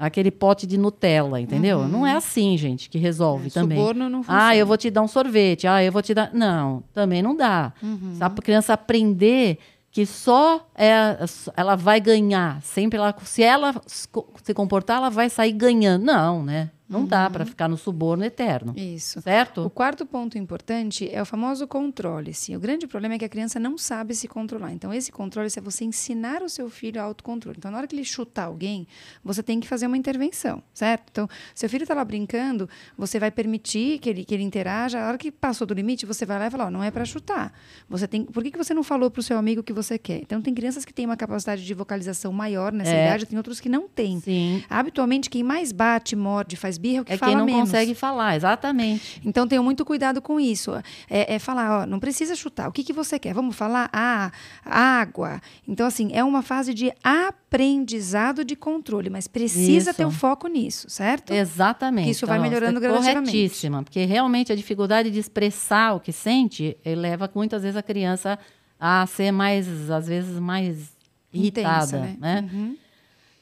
aquele 0.00 0.30
pote 0.30 0.66
de 0.66 0.78
Nutella, 0.78 1.38
entendeu? 1.40 1.86
Não 1.86 2.06
é 2.06 2.14
assim, 2.16 2.56
gente, 2.56 2.88
que 2.88 2.98
resolve 2.98 3.48
É, 3.48 3.50
também. 3.50 3.76
suborno 3.78 4.08
não 4.08 4.22
funciona. 4.22 4.46
ah, 4.48 4.56
eu 4.56 4.66
vou 4.66 4.76
te 4.78 4.90
dar 4.90 5.02
um 5.02 5.08
sorvete. 5.08 5.66
Ah, 5.66 5.84
eu 5.84 5.92
vou 5.92 6.00
te 6.02 6.14
dar. 6.14 6.30
Não, 6.32 6.82
também 6.94 7.20
não 7.22 7.36
dá. 7.36 7.72
Uhum. 7.82 8.14
Sabe, 8.16 8.34
para 8.34 8.44
criança 8.44 8.72
aprender 8.72 9.58
que 9.92 10.06
só 10.06 10.66
é, 10.74 11.18
ela 11.56 11.76
vai 11.76 12.00
ganhar. 12.00 12.62
Sempre 12.62 12.98
ela, 12.98 13.14
se 13.22 13.42
ela 13.42 13.74
se 13.86 14.54
comportar, 14.54 14.96
ela 14.96 15.10
vai 15.10 15.28
sair 15.28 15.52
ganhando. 15.52 16.04
Não, 16.04 16.42
né? 16.42 16.70
Não 16.90 17.06
dá 17.06 17.26
Uhum. 17.26 17.32
para 17.32 17.46
ficar 17.46 17.68
no 17.68 17.76
suborno 17.76 18.24
eterno. 18.24 18.74
Isso. 18.76 19.20
Certo? 19.22 19.64
O 19.64 19.70
quarto 19.70 20.04
ponto 20.04 20.36
importante 20.36 21.08
é 21.10 21.22
o 21.22 21.24
famoso 21.24 21.66
controle. 21.68 22.34
Sim, 22.34 22.56
o 22.56 22.60
grande 22.60 22.86
problema 22.88 23.14
é 23.14 23.18
que 23.18 23.24
a 23.24 23.28
criança 23.28 23.60
não 23.60 23.78
sabe 23.78 24.14
se 24.14 24.26
controlar. 24.26 24.72
Então, 24.72 24.92
esse 24.92 25.12
controle 25.12 25.48
é 25.56 25.60
você 25.60 25.84
ensinar 25.84 26.42
o 26.42 26.48
seu 26.48 26.68
filho 26.68 27.00
a 27.00 27.04
autocontrole. 27.04 27.56
Então, 27.58 27.70
na 27.70 27.78
hora 27.78 27.86
que 27.86 27.94
ele 27.94 28.04
chutar 28.04 28.46
alguém, 28.46 28.88
você 29.24 29.40
tem 29.42 29.60
que 29.60 29.68
fazer 29.68 29.86
uma 29.86 29.96
intervenção, 29.96 30.62
certo? 30.74 31.04
Então, 31.12 31.28
seu 31.54 31.68
filho 31.70 31.82
está 31.84 31.94
lá 31.94 32.04
brincando, 32.04 32.68
você 32.98 33.18
vai 33.20 33.30
permitir 33.30 33.98
que 34.00 34.10
ele, 34.10 34.24
que 34.24 34.34
ele 34.34 34.42
interaja. 34.42 35.00
A 35.00 35.06
hora 35.08 35.16
que 35.18 35.30
passou 35.30 35.66
do 35.66 35.72
limite, 35.74 36.04
você 36.04 36.26
vai 36.26 36.38
lá 36.40 36.48
e 36.48 36.50
fala: 36.50 36.66
ó, 36.66 36.70
não 36.70 36.82
é 36.82 36.90
para 36.90 37.04
chutar. 37.04 37.52
Você 37.88 38.08
tem. 38.08 38.24
Por 38.24 38.42
que, 38.42 38.50
que 38.50 38.58
você 38.58 38.74
não 38.74 38.82
falou 38.82 39.10
para 39.10 39.20
o 39.20 39.22
seu 39.22 39.38
amigo 39.38 39.62
que 39.62 39.72
você 39.72 39.96
quer? 39.96 40.18
Então, 40.22 40.42
tem 40.42 40.52
crianças 40.52 40.84
que 40.84 40.92
têm 40.92 41.06
uma 41.06 41.16
capacidade 41.16 41.64
de 41.64 41.72
vocalização 41.74 42.32
maior 42.32 42.72
nessa 42.72 42.90
É. 42.90 43.06
idade, 43.06 43.26
tem 43.26 43.36
outros 43.38 43.60
que 43.60 43.68
não 43.68 43.88
têm. 43.88 44.18
Sim. 44.20 44.64
Habitualmente, 44.68 45.30
quem 45.30 45.44
mais 45.44 45.70
bate, 45.70 46.16
morde, 46.16 46.56
faz 46.56 46.79
birra 46.80 46.98
é 46.98 47.00
o 47.02 47.04
que 47.04 47.12
é 47.12 47.16
fala 47.16 47.30
quem 47.30 47.38
não 47.38 47.46
menos. 47.46 47.60
consegue 47.62 47.94
falar, 47.94 48.36
exatamente. 48.36 49.20
Então 49.24 49.46
tenha 49.46 49.62
muito 49.62 49.84
cuidado 49.84 50.22
com 50.22 50.40
isso. 50.40 50.72
É, 51.08 51.34
é 51.34 51.38
falar, 51.38 51.82
ó, 51.82 51.86
não 51.86 52.00
precisa 52.00 52.34
chutar. 52.34 52.68
O 52.68 52.72
que, 52.72 52.82
que 52.82 52.92
você 52.92 53.18
quer? 53.18 53.34
Vamos 53.34 53.54
falar? 53.54 53.90
Ah, 53.92 54.32
água. 54.64 55.40
Então, 55.68 55.86
assim, 55.86 56.10
é 56.12 56.24
uma 56.24 56.42
fase 56.42 56.72
de 56.72 56.92
aprendizado 57.04 58.44
de 58.44 58.56
controle, 58.56 59.10
mas 59.10 59.28
precisa 59.28 59.90
Isso. 59.90 59.96
ter 59.96 60.04
o 60.04 60.10
foco 60.10 60.48
nisso, 60.48 60.88
certo? 60.88 61.32
Exatamente. 61.32 62.04
Que 62.06 62.10
isso 62.12 62.26
vai 62.26 62.38
Carol, 62.38 62.50
você 62.50 62.54
melhorando 62.54 62.80
tá 62.80 62.86
gradativamente. 62.88 63.32
Corretíssima, 63.32 63.82
porque 63.82 64.04
realmente 64.04 64.52
a 64.52 64.56
dificuldade 64.56 65.10
de 65.10 65.18
expressar 65.18 65.94
o 65.94 66.00
que 66.00 66.12
sente 66.12 66.76
leva 66.84 67.30
muitas 67.34 67.62
vezes 67.62 67.76
a 67.76 67.82
criança 67.82 68.38
a 68.78 69.06
ser 69.06 69.30
mais, 69.30 69.90
às 69.90 70.06
vezes, 70.06 70.38
mais 70.38 70.96
irritada, 71.32 71.84
Intensa, 71.84 71.98
né? 71.98 72.16
né? 72.20 72.48
Uhum. 72.52 72.76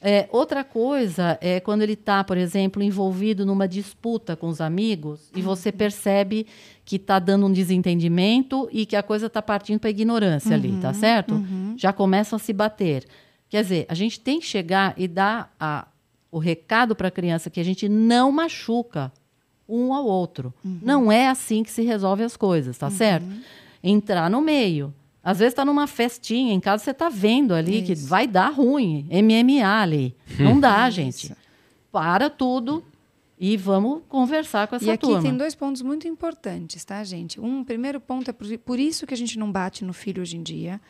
É, 0.01 0.29
outra 0.31 0.63
coisa 0.63 1.37
é 1.41 1.59
quando 1.59 1.83
ele 1.83 1.95
está, 1.95 2.23
por 2.23 2.37
exemplo, 2.37 2.81
envolvido 2.83 3.45
numa 3.45 3.67
disputa 3.67 4.37
com 4.37 4.47
os 4.49 4.61
amigos 4.61 5.29
e 5.35 5.43
você 5.43 5.73
percebe 5.73 6.47
que 6.85 6.95
está 6.97 7.19
dando 7.19 7.47
um 7.47 7.53
desentendimento 7.53 8.69
e 8.73 8.87
que 8.87 8.95
a 8.95 9.03
coisa 9.03 9.27
está 9.27 9.43
partindo 9.43 9.81
para 9.81 9.91
ignorância 9.91 10.55
ali, 10.55 10.71
tá 10.81 10.93
certo? 10.95 11.35
Já 11.77 11.93
começam 11.93 12.37
a 12.37 12.41
se 12.41 12.53
bater. 12.53 13.05
Quer 13.49 13.63
dizer, 13.63 13.87
a 13.89 13.95
gente 13.95 14.21
tem 14.21 14.39
que 14.39 14.47
chegar 14.47 14.95
e 14.97 15.09
dar 15.09 15.53
a- 15.59 15.89
o 16.31 16.39
recado 16.39 16.95
para 16.95 17.09
a 17.09 17.11
criança 17.11 17.51
que 17.51 17.59
a 17.59 17.65
gente 17.65 17.89
não 17.89 18.31
machuca 18.31 19.11
um 19.69 19.93
ao 19.93 20.07
outro. 20.07 20.55
Não 20.65 21.11
é 21.11 21.29
assim 21.29 21.63
que 21.65 21.71
se 21.71 21.83
resolve 21.83 22.23
as 22.23 22.37
coisas, 22.37 22.79
tá 22.79 22.89
certo? 22.91 23.27
Entrar 23.83 24.31
no 24.31 24.41
meio. 24.41 24.95
Às 25.29 25.41
vezes 25.41 25.53
está 25.53 25.63
numa 25.63 25.87
festinha, 25.87 26.55
em 26.55 26.59
casa 26.59 26.83
você 26.85 26.91
está 26.91 27.11
vendo 27.11 27.53
ali 27.53 27.83
que 27.83 27.93
Isso. 27.93 28.09
vai 28.09 28.27
dar 28.27 28.49
ruim, 28.49 29.07
MMA 29.13 29.63
ali. 29.63 30.17
Não 30.39 30.59
dá, 30.59 30.89
gente. 30.89 31.31
Para 31.93 32.31
tudo 32.31 32.83
e 33.41 33.57
vamos 33.57 34.03
conversar 34.09 34.67
com 34.67 34.77
essa 34.77 34.85
E 34.85 34.91
aqui 34.91 35.07
turma. 35.07 35.23
tem 35.23 35.37
dois 35.37 35.55
pontos 35.55 35.81
muito 35.83 36.09
importantes, 36.09 36.85
tá, 36.85 37.03
gente? 37.05 37.41
Um 37.41 37.63
primeiro 37.63 38.01
ponto 38.01 38.29
é 38.29 38.33
por, 38.33 38.47
por 38.59 38.79
isso 38.79 39.07
que 39.07 39.15
a 39.15 39.17
gente 39.17 39.39
não 39.39 39.51
bate 39.51 39.85
no 39.85 39.93
filho 39.93 40.23
hoje 40.23 40.37
em 40.37 40.43
dia, 40.43 40.81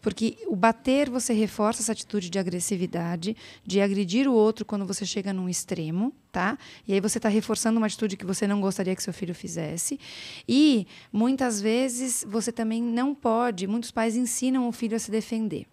porque 0.00 0.38
o 0.46 0.56
bater 0.56 1.10
você 1.10 1.32
reforça 1.32 1.82
essa 1.82 1.92
atitude 1.92 2.30
de 2.30 2.38
agressividade, 2.38 3.36
de 3.64 3.80
agredir 3.80 4.26
o 4.26 4.32
outro 4.32 4.64
quando 4.64 4.86
você 4.86 5.04
chega 5.04 5.32
num 5.32 5.48
extremo, 5.48 6.12
tá? 6.32 6.56
E 6.86 6.94
aí 6.94 7.00
você 7.00 7.18
está 7.18 7.28
reforçando 7.28 7.78
uma 7.78 7.86
atitude 7.86 8.16
que 8.16 8.24
você 8.24 8.46
não 8.46 8.60
gostaria 8.60 8.96
que 8.96 9.02
seu 9.02 9.12
filho 9.12 9.34
fizesse. 9.34 10.00
E 10.48 10.86
muitas 11.12 11.60
vezes 11.60 12.24
você 12.28 12.50
também 12.50 12.82
não 12.82 13.14
pode, 13.14 13.66
muitos 13.66 13.90
pais 13.90 14.16
ensinam 14.16 14.66
o 14.68 14.72
filho 14.72 14.96
a 14.96 14.98
se 14.98 15.10
defender. 15.10 15.66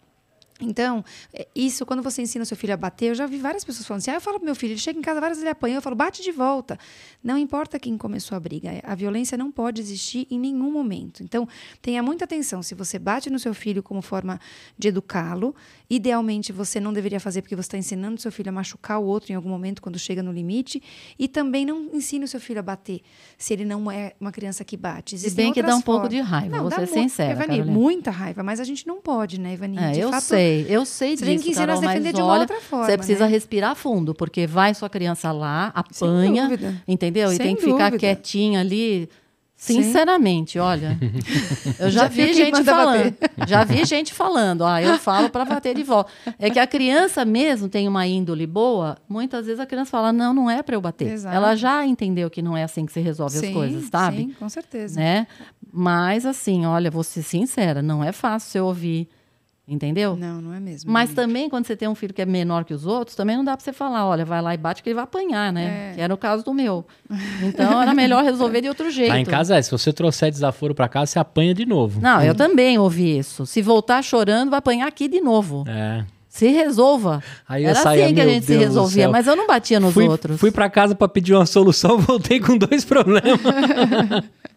Então, 0.62 1.04
é, 1.34 1.46
isso, 1.54 1.86
quando 1.86 2.02
você 2.02 2.22
ensina 2.22 2.44
o 2.44 2.46
seu 2.46 2.56
filho 2.56 2.74
a 2.74 2.78
bater, 2.78 3.08
eu 3.08 3.16
já 3.16 3.26
vi 3.28 3.38
várias 3.38 3.64
pessoas 3.66 3.86
falando 3.86 4.00
assim: 4.00 4.12
ah, 4.12 4.16
eu 4.16 4.22
falo 4.22 4.38
pro 4.38 4.46
meu 4.46 4.56
filho, 4.56 4.72
ele 4.72 4.80
chega 4.80 4.98
em 4.98 5.02
casa 5.02 5.20
várias 5.20 5.38
vezes 5.38 5.44
ele 5.44 5.52
apanha, 5.52 5.76
eu 5.76 5.82
falo, 5.82 5.96
bate 5.98 6.22
de 6.24 6.32
volta. 6.32 6.80
Não 7.22 7.38
importa 7.38 7.78
quem 7.78 7.98
começou 7.98 8.36
a 8.38 8.40
briga, 8.40 8.72
a 8.84 8.96
violência 8.96 9.38
não 9.38 9.52
pode 9.52 9.82
existir 9.82 10.26
em 10.32 10.40
nenhum 10.40 10.72
momento. 10.72 11.22
Então, 11.24 11.46
tenha 11.82 12.02
muita 12.02 12.24
atenção. 12.24 12.64
Se 12.64 12.74
você 12.74 12.98
bate 12.98 13.30
no 13.30 13.38
seu 13.38 13.54
filho 13.54 13.84
como 13.84 14.02
forma 14.02 14.40
de 14.78 14.88
educá-lo, 14.88 15.54
idealmente 15.90 16.54
você 16.54 16.80
não 16.80 16.94
deveria 16.94 17.20
fazer 17.20 17.42
porque 17.42 17.56
você 17.56 17.68
está 17.68 17.78
ensinando 17.78 18.16
o 18.16 18.22
seu 18.22 18.32
filho 18.32 18.50
a 18.50 18.52
machucar 18.52 19.00
o 19.00 19.06
outro 19.06 19.32
em 19.32 19.36
algum 19.36 19.50
momento 19.50 19.82
quando 19.82 20.00
chega 20.00 20.24
no 20.24 20.32
limite. 20.32 20.82
E 21.20 21.28
também 21.28 21.66
não 21.66 21.90
ensine 21.94 22.24
o 22.24 22.28
seu 22.28 22.40
filho 22.40 22.60
a 22.60 22.64
bater, 22.64 23.02
se 23.38 23.54
ele 23.54 23.66
não 23.66 23.92
é 23.92 24.14
uma 24.22 24.32
criança 24.32 24.64
que 24.64 24.78
bate. 24.78 25.12
Se 25.18 25.26
Existem 25.28 25.46
bem 25.48 25.54
que 25.54 25.62
dá 25.62 25.76
um 25.76 25.82
pouco 25.82 26.02
formas. 26.04 26.12
de 26.16 26.22
raiva, 26.22 26.58
Não, 26.58 26.70
ser 26.72 26.82
mu- 26.82 26.88
sincera, 26.88 27.32
Evani, 27.44 27.64
muita 27.64 28.10
raiva, 28.12 28.42
mas 28.42 28.60
a 28.60 28.64
gente 28.64 28.88
não 28.88 29.02
pode, 29.02 29.40
né, 29.40 29.54
Evani? 29.54 29.78
É, 29.78 29.92
De 29.92 30.00
eu 30.00 30.10
fato, 30.12 30.24
sei, 30.24 30.45
eu 30.68 30.86
sei 30.86 31.10
você 31.10 31.16
disso, 31.16 31.26
tem 31.26 31.40
que 31.40 31.50
ensinar 31.52 31.68
Carol, 31.68 31.80
a 31.80 31.82
se 31.82 31.88
defender 31.88 32.14
de 32.14 32.22
uma 32.22 32.32
olha, 32.32 32.42
outra 32.42 32.62
forma, 32.62 32.86
Você 32.86 32.98
precisa 32.98 33.26
né? 33.26 33.32
respirar 33.32 33.76
fundo, 33.76 34.14
porque 34.14 34.48
vai 34.48 34.74
sua 34.74 34.90
criança 34.90 35.32
lá, 35.32 35.72
apanha, 35.76 36.50
entendeu? 36.88 37.32
E 37.32 37.36
Sem 37.36 37.46
tem 37.46 37.56
que 37.56 37.62
ficar 37.64 37.92
dúvida. 37.92 38.00
quietinha 38.00 38.60
ali. 38.60 39.10
Sim. 39.58 39.82
Sinceramente, 39.82 40.60
olha, 40.60 41.00
eu 41.80 41.90
já, 41.90 42.02
Já 42.02 42.08
vi 42.10 42.34
gente 42.34 42.62
falando, 42.62 43.16
já 43.48 43.64
vi 43.64 43.86
gente 43.86 44.14
falando, 44.14 44.66
ah, 44.66 44.82
eu 44.82 45.00
falo 45.00 45.30
para 45.30 45.46
bater 45.46 45.74
de 45.74 45.82
volta. 45.82 46.12
É 46.38 46.50
que 46.50 46.60
a 46.60 46.68
criança 46.68 47.24
mesmo 47.24 47.70
tem 47.70 47.88
uma 47.88 48.06
índole 48.06 48.46
boa, 48.46 48.98
muitas 49.08 49.46
vezes 49.46 49.62
a 49.62 49.66
criança 49.66 49.92
fala, 49.92 50.12
não, 50.12 50.34
não 50.34 50.52
é 50.52 50.62
para 50.62 50.76
eu 50.76 50.82
bater. 50.82 51.08
Exato. 51.08 51.34
Ela 51.34 51.56
já 51.56 51.86
entendeu 51.86 52.30
que 52.30 52.42
não 52.42 52.56
é 52.56 52.64
assim 52.64 52.86
que 52.86 52.92
se 52.92 53.00
resolve 53.00 53.38
as 53.38 53.46
Sim, 53.46 53.54
coisas, 53.54 53.86
sabe? 53.86 54.18
Sim, 54.18 54.36
com 54.38 54.50
certeza. 54.50 55.00
Né? 55.00 55.26
Mas 55.72 56.26
assim, 56.26 56.66
olha, 56.66 56.92
vou 56.92 57.04
ser 57.04 57.24
sincera, 57.24 57.82
não 57.82 58.04
é 58.04 58.12
fácil 58.12 58.52
você 58.52 58.60
ouvir, 58.60 59.10
entendeu? 59.68 60.16
Não, 60.16 60.42
não 60.42 60.54
é 60.54 60.60
mesmo. 60.60 60.92
Mas 60.92 61.14
também, 61.14 61.50
quando 61.50 61.66
você 61.66 61.76
tem 61.76 61.88
um 61.88 61.96
filho 61.96 62.14
que 62.14 62.22
é 62.22 62.26
menor 62.26 62.64
que 62.66 62.74
os 62.74 62.86
outros, 62.86 63.16
também 63.16 63.36
não 63.38 63.44
dá 63.44 63.56
para 63.58 63.64
você 63.64 63.74
falar, 63.74 64.06
olha, 64.08 64.24
vai 64.26 64.42
lá 64.42 64.54
e 64.54 64.58
bate 64.58 64.84
que 64.84 64.90
ele 64.90 64.96
vai 64.96 65.04
apanhar, 65.04 65.52
né? 65.52 65.92
É. 65.92 65.96
Que 65.96 66.02
era 66.02 66.14
o 66.14 66.18
caso 66.18 66.44
do 66.44 66.54
meu. 66.54 66.86
Então, 67.44 67.82
era 67.82 67.94
melhor 67.94 68.24
resolver 68.24 68.62
de 68.62 68.68
outro 68.68 68.90
jeito. 68.92 69.10
Lá 69.10 69.20
em 69.20 69.26
casa 69.26 69.56
é, 69.58 69.62
se 69.62 69.72
você 69.72 69.92
trouxer 69.92 70.32
desaforo 70.32 70.76
pra 70.76 70.88
casa, 70.88 71.08
você 71.14 71.20
apanha 71.20 71.54
de 71.54 71.66
novo. 71.66 72.00
Não, 72.02 72.22
eu 72.22 72.36
também 72.36 72.78
ouvi 72.78 73.18
isso. 73.18 73.46
Se 73.46 73.62
voltar 73.62 74.02
chorando, 74.04 74.50
vai 74.50 74.60
apanhar 74.60 74.88
aqui 74.88 75.08
de 75.08 75.22
novo. 75.22 75.64
É. 75.68 76.04
Se 76.28 76.50
resolva. 76.50 77.24
Aí 77.48 77.64
eu 77.64 77.70
era 77.70 77.80
saía, 77.80 78.06
assim 78.06 78.14
que 78.14 78.20
a 78.20 78.26
"Meu 78.26 78.34
gente 78.34 78.46
se 78.46 78.52
Deus 78.52 78.60
do 78.62 78.68
resolvia, 78.68 79.04
céu." 79.04 79.12
mas 79.12 79.26
eu 79.26 79.38
não 79.38 79.48
batia 79.48 79.80
nos 79.80 79.94
fui, 79.94 80.06
outros. 80.06 80.38
Fui 80.38 80.52
pra 80.52 80.70
casa 80.70 80.94
pra 80.94 81.08
pedir 81.08 81.34
uma 81.34 81.46
solução, 81.46 81.98
voltei 82.04 82.42
com 82.42 82.58
dois 82.58 82.84
problemas. 82.84 83.40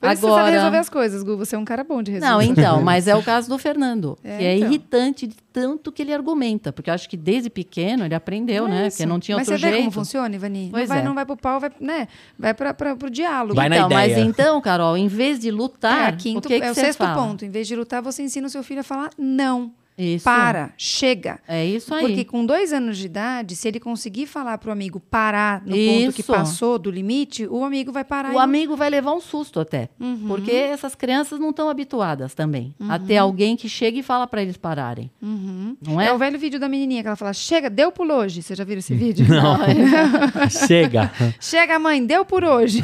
Por 0.00 0.10
isso 0.12 0.22
você 0.22 0.28
sabe 0.28 0.40
Agora- 0.40 0.50
resolver 0.56 0.76
as 0.78 0.88
coisas, 0.88 1.22
Gu. 1.22 1.36
Você 1.36 1.54
é 1.54 1.58
um 1.58 1.64
cara 1.64 1.84
bom 1.84 2.02
de 2.02 2.10
resolver. 2.12 2.32
Não, 2.34 2.40
então, 2.42 2.80
mas 2.82 3.06
é 3.06 3.14
o 3.14 3.22
caso 3.22 3.50
do 3.50 3.58
Fernando, 3.58 4.16
É, 4.24 4.38
que 4.38 4.44
é 4.44 4.56
então. 4.56 4.68
irritante 4.68 5.26
de 5.26 5.36
tanto 5.52 5.92
que 5.92 6.00
ele 6.00 6.14
argumenta, 6.14 6.72
porque 6.72 6.88
eu 6.88 6.94
acho 6.94 7.06
que 7.08 7.16
desde 7.18 7.50
pequeno 7.50 8.04
ele 8.06 8.14
aprendeu, 8.14 8.66
É 8.66 8.70
né? 8.70 8.86
isso. 8.86 8.96
Porque 8.96 9.06
não 9.06 9.20
tinha 9.20 9.36
Mas 9.36 9.46
outro 9.48 9.60
você 9.60 9.66
vê 9.66 9.72
jeito. 9.72 9.80
como 9.82 9.90
funciona, 9.92 10.34
Ivani? 10.34 10.68
Pois 10.70 10.88
não 10.88 10.94
vai, 10.96 11.04
é. 11.04 11.06
não 11.08 11.14
vai 11.14 11.26
pro 11.26 11.36
pau, 11.36 11.60
vai, 11.60 11.70
né? 11.78 12.08
vai 12.38 12.54
para 12.54 12.72
pro 12.72 13.10
diálogo. 13.10 13.54
Vai 13.54 13.68
na 13.68 13.76
então, 13.76 13.90
mas 13.90 14.16
então, 14.16 14.60
Carol, 14.62 14.96
em 14.96 15.06
vez 15.08 15.38
de 15.38 15.50
É, 15.50 15.52
lutar, 15.52 16.08
a 16.08 16.12
quinto, 16.12 16.46
o 16.46 16.48
que, 16.48 16.58
que 16.60 16.64
é 16.66 16.70
o 16.70 16.74
você 16.74 16.80
sexto 16.80 16.98
fala? 16.98 17.14
ponto. 17.22 17.44
Em 17.44 17.50
vez 17.50 17.68
de 17.68 17.76
lutar, 17.76 18.00
você 18.00 18.22
ensina 18.22 18.46
o 18.46 18.50
seu 18.50 18.62
filho 18.62 18.80
a 18.80 18.84
falar 18.84 19.10
não. 19.18 19.70
Isso. 20.02 20.24
Para, 20.24 20.70
chega. 20.76 21.38
É 21.46 21.64
isso 21.64 21.94
aí. 21.94 22.06
Porque 22.06 22.24
com 22.24 22.46
dois 22.46 22.72
anos 22.72 22.96
de 22.96 23.06
idade, 23.06 23.54
se 23.54 23.68
ele 23.68 23.78
conseguir 23.78 24.26
falar 24.26 24.56
pro 24.58 24.72
amigo 24.72 24.98
parar 24.98 25.62
no 25.64 25.76
ponto 25.76 26.12
que 26.14 26.20
Isso. 26.22 26.32
passou 26.32 26.78
do 26.78 26.90
limite, 26.90 27.46
o 27.46 27.62
amigo 27.64 27.92
vai 27.92 28.04
parar. 28.04 28.30
O 28.32 28.34
e- 28.34 28.38
amigo 28.38 28.76
vai 28.76 28.88
levar 28.88 29.12
um 29.12 29.20
susto 29.20 29.60
até. 29.60 29.88
Uhum. 30.00 30.24
Porque 30.28 30.52
essas 30.52 30.94
crianças 30.94 31.38
não 31.38 31.50
estão 31.50 31.68
habituadas 31.68 32.34
também 32.34 32.74
a 32.88 32.98
ter 32.98 33.18
alguém 33.18 33.56
que 33.56 33.68
chega 33.68 33.98
e 33.98 34.02
fala 34.02 34.26
para 34.26 34.42
eles 34.42 34.56
pararem. 34.56 35.10
Uhum. 35.20 35.76
Não 35.86 36.00
É? 36.00 36.06
é? 36.06 36.12
o 36.12 36.18
velho 36.18 36.38
vídeo 36.38 36.58
da 36.58 36.68
menininha 36.68 37.02
que 37.02 37.08
ela 37.08 37.16
fala: 37.16 37.32
chega, 37.32 37.68
deu 37.68 37.92
por 37.92 38.10
hoje. 38.10 38.42
Você 38.42 38.54
já 38.54 38.64
viu 38.64 38.78
esse 38.78 38.94
vídeo? 38.96 39.26
Não. 39.28 39.58
Chega. 40.48 41.10
chega, 41.40 41.78
mãe, 41.78 42.04
deu 42.04 42.24
por 42.24 42.44
hoje. 42.44 42.82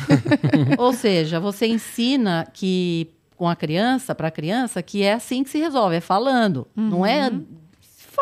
Ou 0.79 0.93
seja, 0.93 1.41
você 1.41 1.67
ensina 1.67 2.47
que 2.53 3.09
com 3.37 3.49
a 3.49 3.55
criança, 3.55 4.14
para 4.14 4.28
a 4.28 4.31
criança, 4.31 4.83
que 4.83 5.02
é 5.02 5.12
assim 5.12 5.45
que 5.45 5.50
se 5.50 5.59
resolve, 5.59 5.97
é 5.97 6.00
falando. 6.00 6.66
Não 6.75 7.05
é. 7.05 7.31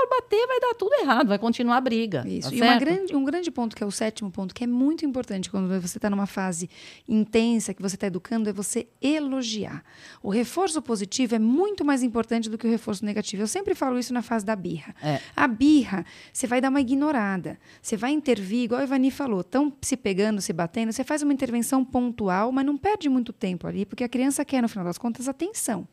For 0.05 0.09
bater, 0.09 0.47
vai 0.47 0.61
dar 0.61 0.75
tudo 0.75 0.93
errado, 1.01 1.29
vai 1.29 1.39
continuar 1.39 1.79
a 1.79 1.81
briga. 1.81 2.25
Isso. 2.27 2.51
tá 2.51 2.77
e 2.77 2.79
grande, 2.79 3.17
um 3.17 3.25
grande 3.25 3.51
ponto, 3.51 3.75
que 3.75 3.83
é 3.83 3.87
o 3.87 3.91
sétimo 3.91 4.31
ponto, 4.31 4.55
que 4.55 4.65
é 4.65 4.67
muito 4.67 5.05
importante 5.05 5.51
quando 5.51 5.69
você 5.81 5.99
está 5.99 6.11
numa 6.11 6.27
fase 6.27 6.69
intensa, 7.09 7.73
que 7.73 7.81
você 7.81 7.97
está 7.97 8.07
educando, 8.07 8.49
é 8.49 8.53
você 8.53 8.87
elogiar. 9.01 9.83
O 10.23 10.29
reforço 10.29 10.83
positivo 10.83 11.35
é 11.35 11.39
muito 11.39 11.85
mais 11.85 12.03
importante 12.03 12.51
do 12.51 12.59
que 12.59 12.67
o 12.67 12.71
reforço 12.71 13.05
negativo. 13.05 13.43
Eu 13.43 13.47
sempre 13.47 13.75
falo 13.75 13.99
isso 13.99 14.13
na 14.13 14.21
fase 14.21 14.45
da 14.45 14.55
birra. 14.55 14.95
É. 15.03 15.21
A 15.35 15.49
birra, 15.49 16.05
você 16.33 16.47
vai 16.47 16.61
dar 16.61 16.69
uma 16.69 16.81
ignorada. 16.81 17.59
Você 17.81 17.97
vai 17.97 18.13
intervir, 18.13 18.65
igual 18.65 18.81
a 18.81 18.85
Ivani 18.85 19.11
falou, 19.11 19.41
estão 19.41 19.73
se 19.81 19.97
pegando, 19.97 20.41
se 20.41 20.53
batendo, 20.53 20.93
você 20.93 21.05
faz 21.05 21.23
uma 21.23 21.33
intervenção 21.33 21.85
pontual, 21.85 22.53
mas 22.53 22.67
não 22.67 22.77
perde 22.77 23.09
muito 23.09 23.33
tempo 23.33 23.67
ali, 23.67 23.87
porque 23.87 24.05
a 24.05 24.09
criança 24.09 24.45
quer, 24.45 24.61
no 24.61 24.69
final 24.69 24.85
das 24.85 24.99
contas, 24.99 25.29
atenção. 25.29 25.89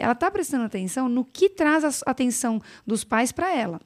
Ela 0.00 0.12
está 0.12 0.30
prestando 0.30 0.64
atenção 0.64 1.08
no 1.08 1.24
que 1.24 1.48
traz 1.48 1.84
a 1.84 2.10
atenção 2.10 2.60
dos 2.86 3.04
pais 3.04 3.30
para 3.30 3.54
ela. 3.54 3.80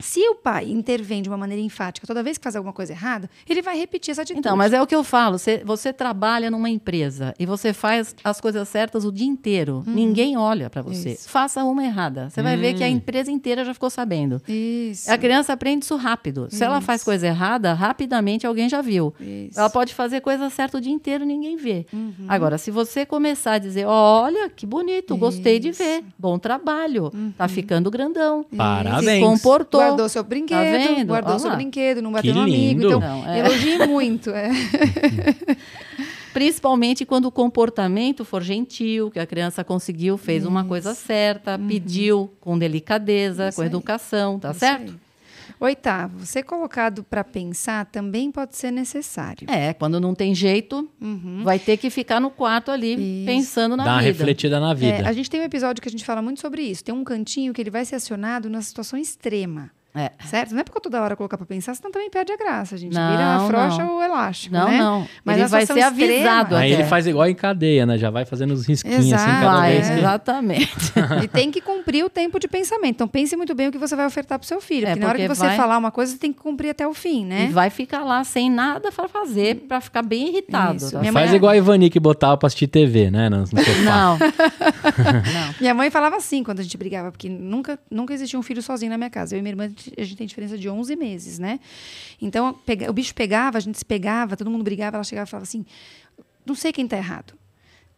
Se 0.00 0.20
o 0.28 0.34
pai 0.34 0.70
intervém 0.70 1.22
de 1.22 1.28
uma 1.28 1.36
maneira 1.36 1.62
enfática 1.62 2.06
toda 2.06 2.22
vez 2.22 2.38
que 2.38 2.42
faz 2.44 2.56
alguma 2.56 2.72
coisa 2.72 2.92
errada, 2.92 3.28
ele 3.48 3.62
vai 3.62 3.78
repetir 3.78 4.12
essa 4.12 4.22
atitude. 4.22 4.40
Então, 4.40 4.56
mas 4.56 4.72
é 4.72 4.80
o 4.80 4.86
que 4.86 4.94
eu 4.94 5.04
falo. 5.04 5.38
Você, 5.38 5.62
você 5.64 5.92
trabalha 5.92 6.50
numa 6.50 6.68
empresa 6.70 7.34
e 7.38 7.46
você 7.46 7.72
faz 7.72 8.14
as 8.24 8.40
coisas 8.40 8.68
certas 8.68 9.04
o 9.04 9.12
dia 9.12 9.26
inteiro. 9.26 9.82
Ninguém 9.86 10.36
olha 10.36 10.68
para 10.70 10.82
você. 10.82 11.10
Isso. 11.12 11.28
Faça 11.28 11.62
uma 11.64 11.84
errada. 11.84 12.30
Você 12.30 12.42
vai 12.42 12.56
ver 12.56 12.74
que 12.74 12.82
a 12.84 12.88
empresa 12.88 13.30
inteira 13.30 13.64
já 13.64 13.74
ficou 13.74 13.90
sabendo. 13.90 14.40
Isso. 14.48 15.10
A 15.10 15.18
criança 15.18 15.52
aprende 15.52 15.84
isso 15.84 15.96
rápido. 15.96 16.48
Se 16.50 16.64
ela 16.64 16.80
faz 16.80 17.04
coisa 17.04 17.26
errada, 17.26 17.74
rapidamente 17.74 18.46
alguém 18.46 18.68
já 18.68 18.80
viu. 18.80 19.14
Isso. 19.20 19.58
Ela 19.58 19.70
pode 19.70 19.94
fazer 19.94 20.20
coisa 20.20 20.48
certa 20.50 20.78
o 20.78 20.80
dia 20.80 20.92
inteiro, 20.92 21.24
ninguém 21.24 21.56
vê. 21.56 21.86
Uhum. 21.92 22.14
Agora, 22.28 22.58
se 22.58 22.70
você 22.70 23.04
começar 23.04 23.52
a 23.52 23.58
dizer, 23.58 23.86
olha, 23.86 24.48
que 24.48 24.66
bonito, 24.66 25.16
gostei 25.16 25.58
de 25.58 25.70
ver, 25.72 26.04
bom 26.18 26.38
trabalho, 26.38 27.10
Uhum. 27.12 27.32
tá 27.36 27.46
ficando 27.48 27.90
grandão. 27.90 28.44
Se 28.50 28.56
Parabéns. 28.56 29.24
comportou. 29.24 29.80
Guardou 29.90 30.08
seu 30.08 30.24
brinquedo, 30.24 30.60
vendo? 30.94 31.06
guardou 31.08 31.30
Olha 31.32 31.38
seu 31.40 31.50
brinquedo, 31.54 32.02
não 32.02 32.12
bateu 32.12 32.32
Que 32.32 32.38
no 32.38 32.44
amigo. 32.44 32.56
lindo. 32.80 32.86
Então, 32.86 33.00
Não, 33.00 33.28
é. 33.28 33.38
elogie 33.40 33.86
muito. 33.86 34.30
É. 34.30 34.50
Principalmente 36.32 37.04
quando 37.04 37.24
o 37.24 37.32
comportamento 37.32 38.24
for 38.24 38.40
gentil, 38.42 39.10
que 39.10 39.18
a 39.18 39.26
criança 39.26 39.64
conseguiu, 39.64 40.16
fez 40.16 40.46
uma 40.46 40.64
coisa 40.64 40.94
certa, 40.94 41.58
pediu 41.58 42.30
com 42.40 42.56
delicadeza, 42.56 43.42
Uhum. 43.44 43.48
Isso 43.48 43.56
com 43.56 43.62
aí. 43.62 43.66
educação, 43.68 44.38
tá 44.38 44.50
Isso 44.52 44.60
certo? 44.60 44.92
aí. 44.92 44.94
Oitavo, 45.58 46.24
ser 46.24 46.42
colocado 46.44 47.02
para 47.04 47.22
pensar 47.22 47.84
também 47.86 48.30
pode 48.30 48.56
ser 48.56 48.70
necessário. 48.70 49.46
É, 49.50 49.74
quando 49.74 50.00
não 50.00 50.14
tem 50.14 50.34
jeito, 50.34 50.88
vai 51.42 51.58
ter 51.58 51.76
que 51.76 51.90
ficar 51.90 52.18
no 52.18 52.30
quarto 52.30 52.70
ali 52.70 52.94
Isso. 52.94 53.26
pensando 53.26 53.76
na 53.76 53.84
Dá 53.84 53.96
vida. 53.98 54.04
refletida 54.06 54.58
na 54.60 54.72
vida. 54.72 54.98
É, 54.98 55.06
a 55.06 55.12
gente 55.12 55.28
tem 55.28 55.38
um 55.40 55.44
episódio 55.44 55.82
que 55.82 55.88
a 55.88 55.90
gente 55.90 56.04
fala 56.04 56.22
muito 56.22 56.40
sobre 56.40 56.62
isso. 56.62 56.82
Tem 56.82 56.94
um 56.94 57.04
cantinho 57.04 57.52
que 57.52 57.60
ele 57.60 57.68
vai 57.70 57.84
ser 57.84 57.96
acionado 57.96 58.48
na 58.48 58.62
situação 58.62 58.98
extrema. 58.98 59.70
É. 59.94 60.10
Certo? 60.24 60.52
Não 60.52 60.60
é 60.60 60.64
porque 60.64 60.78
toda 60.80 61.02
hora 61.02 61.16
colocar 61.16 61.36
para 61.36 61.46
pensar, 61.46 61.74
senão 61.74 61.90
também 61.90 62.08
perde 62.08 62.30
a 62.32 62.36
graça, 62.36 62.76
gente. 62.76 62.94
Não, 62.94 63.10
Vira 63.10 63.36
a 63.36 63.40
frouxa 63.48 63.82
não. 63.84 63.94
ou 63.96 64.02
elástico, 64.02 64.54
Não, 64.54 64.68
né? 64.68 64.78
não. 64.78 65.08
Mas 65.24 65.38
ele 65.38 65.48
vai 65.48 65.66
ser 65.66 65.72
extrema- 65.78 65.86
avisado 65.88 66.54
Aí 66.56 66.72
até. 66.72 66.80
ele 66.82 66.88
faz 66.88 67.06
igual 67.08 67.26
em 67.28 67.34
cadeia, 67.34 67.84
né? 67.84 67.98
Já 67.98 68.08
vai 68.08 68.24
fazendo 68.24 68.52
os 68.52 68.66
risquinhos 68.66 69.06
Exato. 69.06 69.22
assim 69.22 69.40
cada 69.40 69.56
Vai, 69.56 69.72
vez 69.72 69.90
é. 69.90 69.92
que... 69.94 69.98
exatamente. 69.98 70.92
E 71.24 71.28
tem 71.28 71.50
que 71.50 71.60
cumprir 71.60 72.04
o 72.04 72.08
tempo 72.10 72.38
de 72.38 72.46
pensamento. 72.46 72.94
Então 72.94 73.08
pense 73.08 73.36
muito 73.36 73.52
bem 73.54 73.66
o 73.68 73.72
que 73.72 73.78
você 73.78 73.96
vai 73.96 74.06
ofertar 74.06 74.38
pro 74.38 74.46
seu 74.46 74.60
filho. 74.60 74.86
É, 74.86 74.90
porque 74.90 75.00
na 75.04 75.08
hora 75.08 75.18
que 75.18 75.26
você 75.28 75.46
vai- 75.46 75.56
falar 75.56 75.76
uma 75.76 75.90
coisa, 75.90 76.12
você 76.12 76.18
tem 76.18 76.32
que 76.32 76.38
cumprir 76.38 76.70
até 76.70 76.86
o 76.86 76.94
fim, 76.94 77.24
né? 77.24 77.46
E 77.46 77.48
vai 77.52 77.68
ficar 77.68 78.04
lá 78.04 78.22
sem 78.22 78.48
nada 78.50 78.92
para 78.92 79.08
fazer, 79.08 79.56
para 79.66 79.80
ficar 79.80 80.02
bem 80.02 80.28
irritado. 80.28 80.76
Isso. 80.76 80.92
tá 80.92 81.02
mãe 81.02 81.10
Faz 81.12 81.32
é- 81.32 81.36
igual 81.36 81.50
a 81.52 81.56
Ivani 81.56 81.90
que 81.90 81.98
botava 81.98 82.36
pra 82.36 82.46
assistir 82.46 82.68
TV, 82.68 83.10
né? 83.10 83.28
No, 83.28 83.38
no 83.38 83.46
sofá. 83.48 83.60
Não. 83.84 84.18
não. 84.84 85.54
Minha 85.60 85.74
mãe 85.74 85.90
falava 85.90 86.16
assim 86.16 86.42
quando 86.44 86.60
a 86.60 86.62
gente 86.62 86.76
brigava, 86.76 87.10
porque 87.10 87.28
nunca, 87.28 87.78
nunca 87.90 88.14
existia 88.14 88.38
um 88.38 88.42
filho 88.42 88.62
sozinho 88.62 88.90
na 88.90 88.98
minha 88.98 89.10
casa. 89.10 89.34
Eu 89.34 89.38
e 89.38 89.42
minha 89.42 89.52
irmã, 89.52 89.68
a 89.96 90.02
gente 90.04 90.16
tem 90.16 90.26
diferença 90.26 90.56
de 90.58 90.68
11 90.68 90.94
meses, 90.96 91.38
né? 91.38 91.58
Então, 92.20 92.52
pega- 92.52 92.90
o 92.90 92.92
bicho 92.92 93.14
pegava, 93.14 93.58
a 93.58 93.60
gente 93.60 93.78
se 93.78 93.84
pegava, 93.84 94.36
todo 94.36 94.50
mundo 94.50 94.62
brigava, 94.64 94.96
ela 94.96 95.04
chegava 95.04 95.26
e 95.26 95.30
falava 95.30 95.44
assim: 95.44 95.64
não 96.44 96.54
sei 96.54 96.72
quem 96.72 96.84
está 96.84 96.96
errado. 96.96 97.34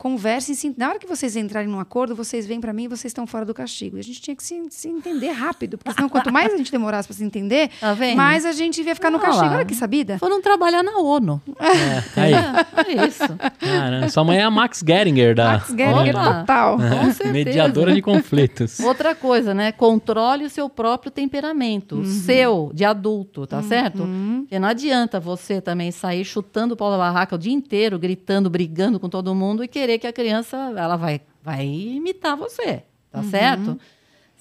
Conversem, 0.02 0.52
se- 0.56 0.74
na 0.76 0.88
hora 0.88 0.98
que 0.98 1.06
vocês 1.06 1.36
entrarem 1.36 1.68
num 1.70 1.78
acordo, 1.78 2.12
vocês 2.16 2.44
vêm 2.44 2.60
para 2.60 2.72
mim 2.72 2.86
e 2.86 2.88
vocês 2.88 3.10
estão 3.10 3.24
fora 3.24 3.44
do 3.46 3.54
castigo. 3.54 3.96
E 3.96 4.00
a 4.00 4.02
gente 4.02 4.20
tinha 4.20 4.34
que 4.34 4.42
se, 4.42 4.60
se 4.68 4.88
entender 4.88 5.30
rápido, 5.30 5.78
porque 5.78 5.92
senão 5.92 6.08
quanto 6.08 6.32
mais 6.32 6.52
a 6.52 6.56
gente 6.56 6.72
demorasse 6.72 7.06
para 7.06 7.16
se 7.16 7.22
entender, 7.22 7.70
Tá 7.78 7.94
mais 8.16 8.44
a 8.44 8.50
gente 8.50 8.82
ia 8.82 8.96
ficar 8.96 9.10
no 9.12 9.18
Olha 9.18 9.26
castigo. 9.26 9.46
lá. 9.46 9.56
Olha 9.58 9.64
que 9.64 9.76
sabida. 9.76 10.18
Foram 10.18 10.42
trabalhar 10.42 10.82
na 10.82 10.96
ONU. 10.98 11.40
É, 11.60 12.20
aí. 12.20 12.32
É, 12.34 13.06
isso. 13.06 13.22
Caramba, 13.60 14.08
sua 14.08 14.24
mãe 14.24 14.38
é 14.38 14.42
a 14.42 14.50
Max 14.50 14.82
Geringer 14.84 15.36
da 15.36 15.52
Max 15.52 15.68
Geringer 15.68 16.16
Olha. 16.16 16.40
total. 16.40 16.78
Com 16.78 17.04
certeza. 17.14 17.32
mediadora 17.32 17.94
de 17.94 18.02
conflitos. 18.02 18.80
Outra 18.80 19.14
coisa, 19.14 19.54
né? 19.54 19.70
Controle 19.70 20.44
o 20.46 20.50
seu 20.50 20.68
próprio 20.68 21.12
temperamento, 21.12 21.94
Uhum. 21.98 22.04
seu, 22.04 22.72
de 22.74 22.84
adulto, 22.84 23.46
tá 23.46 23.62
certo? 23.62 23.98
Porque 24.40 24.58
não 24.58 24.66
adianta 24.66 25.20
você 25.20 25.60
também 25.60 25.92
sair 25.92 26.24
chutando 26.24 26.74
o 26.74 26.76
pau 26.76 26.90
da 26.90 26.98
barraca 26.98 27.36
o 27.36 27.38
dia 27.38 27.52
inteiro, 27.52 28.00
gritando, 28.00 28.50
brigando 28.50 28.98
com 28.98 29.08
todo 29.08 29.32
mundo 29.32 29.62
e 29.62 29.68
querer 29.68 29.91
que 29.98 30.06
a 30.06 30.12
criança, 30.12 30.56
ela 30.76 30.96
vai, 30.96 31.20
vai 31.42 31.64
imitar 31.66 32.36
você, 32.36 32.82
tá 33.10 33.18
Uhum. 33.20 33.30
certo? 33.30 33.80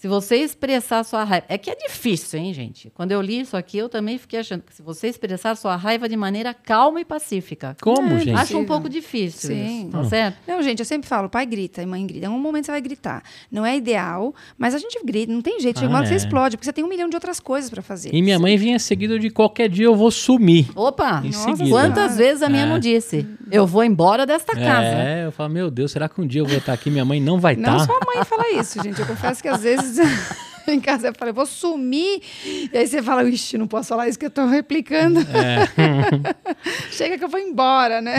Se 0.02 0.08
você 0.08 0.38
expressar 0.38 1.04
sua 1.04 1.24
raiva. 1.24 1.46
É 1.48 1.60
que 1.60 1.70
é 1.70 1.76
difícil, 1.76 2.40
hein, 2.40 2.52
gente? 2.56 2.90
Quando 2.96 3.12
eu 3.12 3.22
li 3.22 3.40
isso 3.42 3.56
aqui, 3.56 3.78
eu 3.78 3.88
também 3.88 4.18
fiquei 4.18 4.40
achando 4.40 4.64
que 4.64 4.74
se 4.74 4.82
você 4.82 5.08
expressar 5.08 5.56
sua 5.56 5.76
raiva 5.76 6.10
de 6.10 6.18
maneira 6.18 6.56
calma 6.56 7.00
e 7.00 7.06
pacífica. 7.06 7.78
Como, 7.80 8.16
É, 8.16 8.20
gente? 8.22 8.36
Acho 8.36 8.58
um 8.58 8.66
pouco 8.66 8.90
difícil 8.90 9.52
Sim. 9.52 9.82
isso, 9.84 9.92
tá 9.92 10.04
certo? 10.06 10.38
Não, 10.48 10.60
gente, 10.64 10.80
eu 10.80 10.86
sempre 10.86 11.08
falo, 11.08 11.30
pai 11.30 11.46
grita 11.46 11.84
e 11.84 11.86
mãe 11.86 12.04
grita. 12.08 12.26
Em 12.26 12.30
um 12.30 12.40
momento 12.40 12.66
você 12.66 12.72
vai 12.72 12.82
gritar. 12.82 13.22
Não 13.52 13.64
é 13.64 13.78
ideal, 13.78 14.34
mas 14.58 14.74
a 14.74 14.80
gente 14.80 15.00
grita, 15.06 15.32
não 15.32 15.40
tem 15.44 15.60
jeito. 15.60 15.78
Chega 15.80 15.92
uma 15.92 16.00
hora 16.00 16.08
que 16.08 16.16
Ah, 16.16 16.18
você 16.18 16.24
é. 16.26 16.28
explode, 16.28 16.58
porque 16.58 16.66
você 16.66 16.74
tem 16.74 16.84
um 16.84 16.90
milhão 16.90 17.08
de 17.08 17.16
outras 17.16 17.40
coisas 17.40 17.70
para 17.70 17.84
fazer. 17.84 18.10
E 18.12 18.24
minha 18.24 18.40
mãe 18.40 18.58
vinha 18.58 18.80
seguido 18.80 19.20
de 19.20 19.30
qualquer 19.30 19.70
dia 19.70 19.86
eu 19.86 19.96
vou 19.96 20.10
sumir. 20.10 20.68
Opa! 20.76 21.22
Nossa 21.22 21.52
seguida. 21.56 21.70
Quantas 21.70 22.18
vezes 22.18 22.42
a 22.42 22.50
minha 22.50 22.64
É. 22.64 22.66
não 22.66 22.80
disse? 22.80 23.28
Eu 23.52 23.68
vou 23.68 23.84
embora 23.84 24.26
desta 24.26 24.56
casa. 24.56 24.88
É, 24.88 25.26
eu 25.28 25.32
falo, 25.32 25.54
meu 25.54 25.70
Deus, 25.70 25.92
será 25.92 26.10
que 26.10 26.20
um 26.20 26.26
dia 26.26 26.42
eu 26.42 26.46
vou 26.48 26.58
estar 26.58 26.74
aqui 26.74 26.90
minha 26.90 27.06
mãe 27.06 27.22
não 27.22 27.40
vai 27.40 27.56
Não 27.56 27.78
estar? 27.78 27.86
só 27.86 28.00
a 28.02 28.06
mãe 28.16 28.26
fala 28.26 28.50
isso, 28.60 28.82
gente. 28.82 29.00
Eu 29.00 29.06
confesso 29.06 29.44
que 29.44 29.48
às 29.48 29.62
vezes 29.62 29.91
em 30.68 30.80
casa 30.80 31.08
eu 31.08 31.14
falo, 31.14 31.30
eu 31.32 31.36
vou 31.36 31.46
sumir. 31.46 32.22
E 32.46 32.78
aí 32.78 32.88
você 32.88 33.02
fala, 33.02 33.24
ixi, 33.30 33.58
não 33.58 33.68
posso 33.68 33.90
falar 33.90 34.08
isso 34.08 34.18
que 34.20 34.26
eu 34.26 34.32
tô 34.32 34.46
replicando. 34.46 35.20
Chega 36.92 37.18
que 37.18 37.24
eu 37.24 37.30
vou 37.30 37.40
embora, 37.40 38.02
né? 38.02 38.18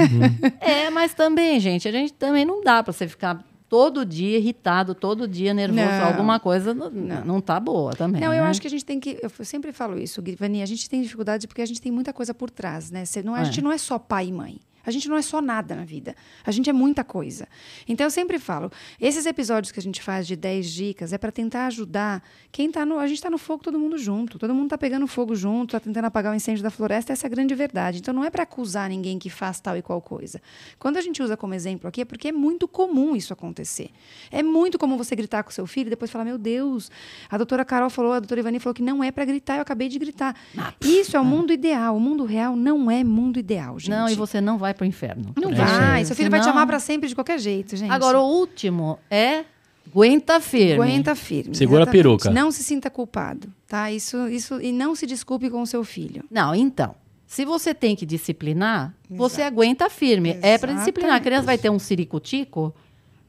É, 0.60 0.90
mas 0.90 1.14
também, 1.14 1.58
gente, 1.60 1.88
a 1.88 1.92
gente 1.92 2.12
também 2.12 2.44
não 2.44 2.62
dá 2.62 2.82
pra 2.82 2.92
você 2.92 3.06
ficar 3.08 3.42
todo 3.68 4.04
dia 4.04 4.36
irritado, 4.38 4.94
todo 4.94 5.26
dia 5.26 5.54
nervoso. 5.54 5.80
Não. 5.86 6.04
Alguma 6.06 6.38
coisa 6.38 6.74
não, 6.74 6.90
não 6.90 7.40
tá 7.40 7.58
boa 7.58 7.92
também. 7.94 8.20
Não, 8.20 8.32
eu 8.34 8.42
né? 8.44 8.50
acho 8.50 8.60
que 8.60 8.66
a 8.66 8.70
gente 8.70 8.84
tem 8.84 9.00
que. 9.00 9.18
Eu 9.22 9.30
sempre 9.44 9.72
falo 9.72 9.98
isso, 9.98 10.22
Vani, 10.38 10.62
a 10.62 10.66
gente 10.66 10.88
tem 10.90 11.00
dificuldade 11.00 11.46
porque 11.46 11.62
a 11.62 11.66
gente 11.66 11.80
tem 11.80 11.90
muita 11.92 12.12
coisa 12.12 12.34
por 12.34 12.50
trás, 12.50 12.90
né? 12.90 13.04
Você 13.04 13.22
não, 13.22 13.34
é- 13.36 13.40
a 13.40 13.42
É. 13.42 13.44
gente 13.46 13.62
não 13.62 13.72
é 13.72 13.78
só 13.78 13.98
pai 13.98 14.26
e 14.26 14.32
mãe. 14.32 14.58
A 14.84 14.90
gente 14.90 15.08
não 15.08 15.16
é 15.16 15.22
só 15.22 15.40
nada 15.40 15.74
na 15.74 15.84
vida. 15.84 16.14
A 16.44 16.50
gente 16.50 16.68
é 16.68 16.72
muita 16.72 17.04
coisa. 17.04 17.48
Então 17.86 18.06
eu 18.06 18.10
sempre 18.10 18.38
falo, 18.38 18.70
esses 19.00 19.26
episódios 19.26 19.72
que 19.72 19.78
a 19.78 19.82
gente 19.82 20.02
faz 20.02 20.26
de 20.26 20.36
10 20.36 20.70
dicas 20.70 21.12
é 21.12 21.18
para 21.18 21.30
tentar 21.30 21.66
ajudar 21.66 22.22
quem 22.50 22.70
tá 22.70 22.84
no. 22.84 22.98
A 22.98 23.06
gente 23.06 23.16
está 23.16 23.30
no 23.30 23.38
fogo 23.38 23.62
todo 23.62 23.78
mundo 23.78 23.96
junto. 23.98 24.38
Todo 24.38 24.54
mundo 24.54 24.64
está 24.64 24.78
pegando 24.78 25.06
fogo 25.06 25.34
junto, 25.34 25.76
está 25.76 25.80
tentando 25.80 26.04
apagar 26.06 26.32
o 26.32 26.36
incêndio 26.36 26.62
da 26.62 26.70
floresta, 26.70 27.12
essa 27.12 27.26
é 27.26 27.28
a 27.28 27.30
grande 27.30 27.54
verdade. 27.54 27.98
Então 27.98 28.12
não 28.12 28.24
é 28.24 28.30
para 28.30 28.42
acusar 28.42 28.88
ninguém 28.88 29.18
que 29.18 29.30
faz 29.30 29.60
tal 29.60 29.76
e 29.76 29.82
qual 29.82 30.00
coisa. 30.00 30.40
Quando 30.78 30.96
a 30.96 31.00
gente 31.00 31.22
usa 31.22 31.36
como 31.36 31.54
exemplo 31.54 31.88
aqui, 31.88 32.02
é 32.02 32.04
porque 32.04 32.28
é 32.28 32.32
muito 32.32 32.66
comum 32.66 33.14
isso 33.14 33.32
acontecer. 33.32 33.90
É 34.30 34.42
muito 34.42 34.78
comum 34.78 34.96
você 34.96 35.14
gritar 35.14 35.42
com 35.42 35.50
seu 35.50 35.66
filho 35.66 35.88
e 35.88 35.90
depois 35.90 36.10
falar: 36.10 36.24
Meu 36.24 36.38
Deus, 36.38 36.90
a 37.30 37.36
doutora 37.36 37.64
Carol 37.64 37.90
falou, 37.90 38.12
a 38.12 38.20
doutora 38.20 38.40
Ivani 38.40 38.58
falou 38.58 38.74
que 38.74 38.82
não 38.82 39.02
é 39.02 39.10
para 39.10 39.24
gritar, 39.24 39.56
eu 39.56 39.62
acabei 39.62 39.88
de 39.88 39.98
gritar. 39.98 40.36
Isso 40.80 41.16
é 41.16 41.20
o 41.20 41.24
mundo 41.24 41.52
ideal. 41.52 41.96
O 41.96 42.00
mundo 42.00 42.24
real 42.24 42.56
não 42.56 42.90
é 42.90 43.04
mundo 43.04 43.38
ideal, 43.38 43.78
gente. 43.78 43.90
Não, 43.90 44.08
e 44.08 44.14
você 44.14 44.40
não 44.40 44.58
vai 44.58 44.71
pro 44.74 44.84
inferno. 44.86 45.32
Não 45.36 45.50
É 45.50 45.54
vai. 45.54 46.04
Seu 46.04 46.14
filho 46.16 46.30
vai 46.30 46.40
te 46.40 46.44
Senão- 46.44 46.56
amar 46.56 46.66
para 46.66 46.78
sempre 46.78 47.08
de 47.08 47.14
qualquer 47.14 47.38
jeito, 47.38 47.76
gente. 47.76 47.90
Agora, 47.90 48.18
o 48.20 48.24
último 48.26 48.98
é 49.10 49.44
aguenta 49.90 50.40
firme. 50.40 50.74
Aguenta 50.84 51.14
firme. 51.14 51.54
Segura 51.54 51.80
a 51.80 51.82
exatamente. 51.82 52.02
peruca. 52.02 52.30
Não 52.30 52.50
se 52.50 52.62
sinta 52.64 52.88
culpado, 52.90 53.52
tá? 53.66 53.90
Isso, 53.90 54.28
isso 54.28 54.60
e 54.60 54.72
não 54.72 54.94
se 54.94 55.06
desculpe 55.06 55.50
com 55.50 55.60
o 55.62 55.66
seu 55.66 55.84
filho. 55.84 56.24
Não, 56.30 56.54
então. 56.54 56.94
Se 57.26 57.44
você 57.46 57.72
tem 57.72 57.96
que 57.96 58.04
disciplinar, 58.04 58.94
você 59.08 59.40
aguenta 59.42 59.88
firme. 59.88 60.38
É 60.42 60.58
para 60.58 60.72
disciplinar. 60.74 61.12
A 61.12 61.16
Exatamente. 61.16 61.22
criança 61.24 61.46
vai 61.46 61.56
ter 61.56 61.70
um 61.70 61.78
ciricutico. 61.78 62.74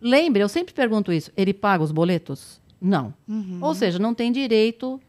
Lembre, 0.02 0.44
eu 0.44 0.50
sempre 0.50 0.74
pergunto 0.74 1.12
isso. 1.14 1.32
Ele 1.38 1.54
paga 1.54 1.82
os 1.84 1.92
boletos? 1.92 2.60
Não. 2.82 3.14
Uhum. 3.26 3.60
Ou 3.62 3.74
seja, 3.74 3.98
não 3.98 4.14
tem 4.14 4.30
direito 4.30 5.00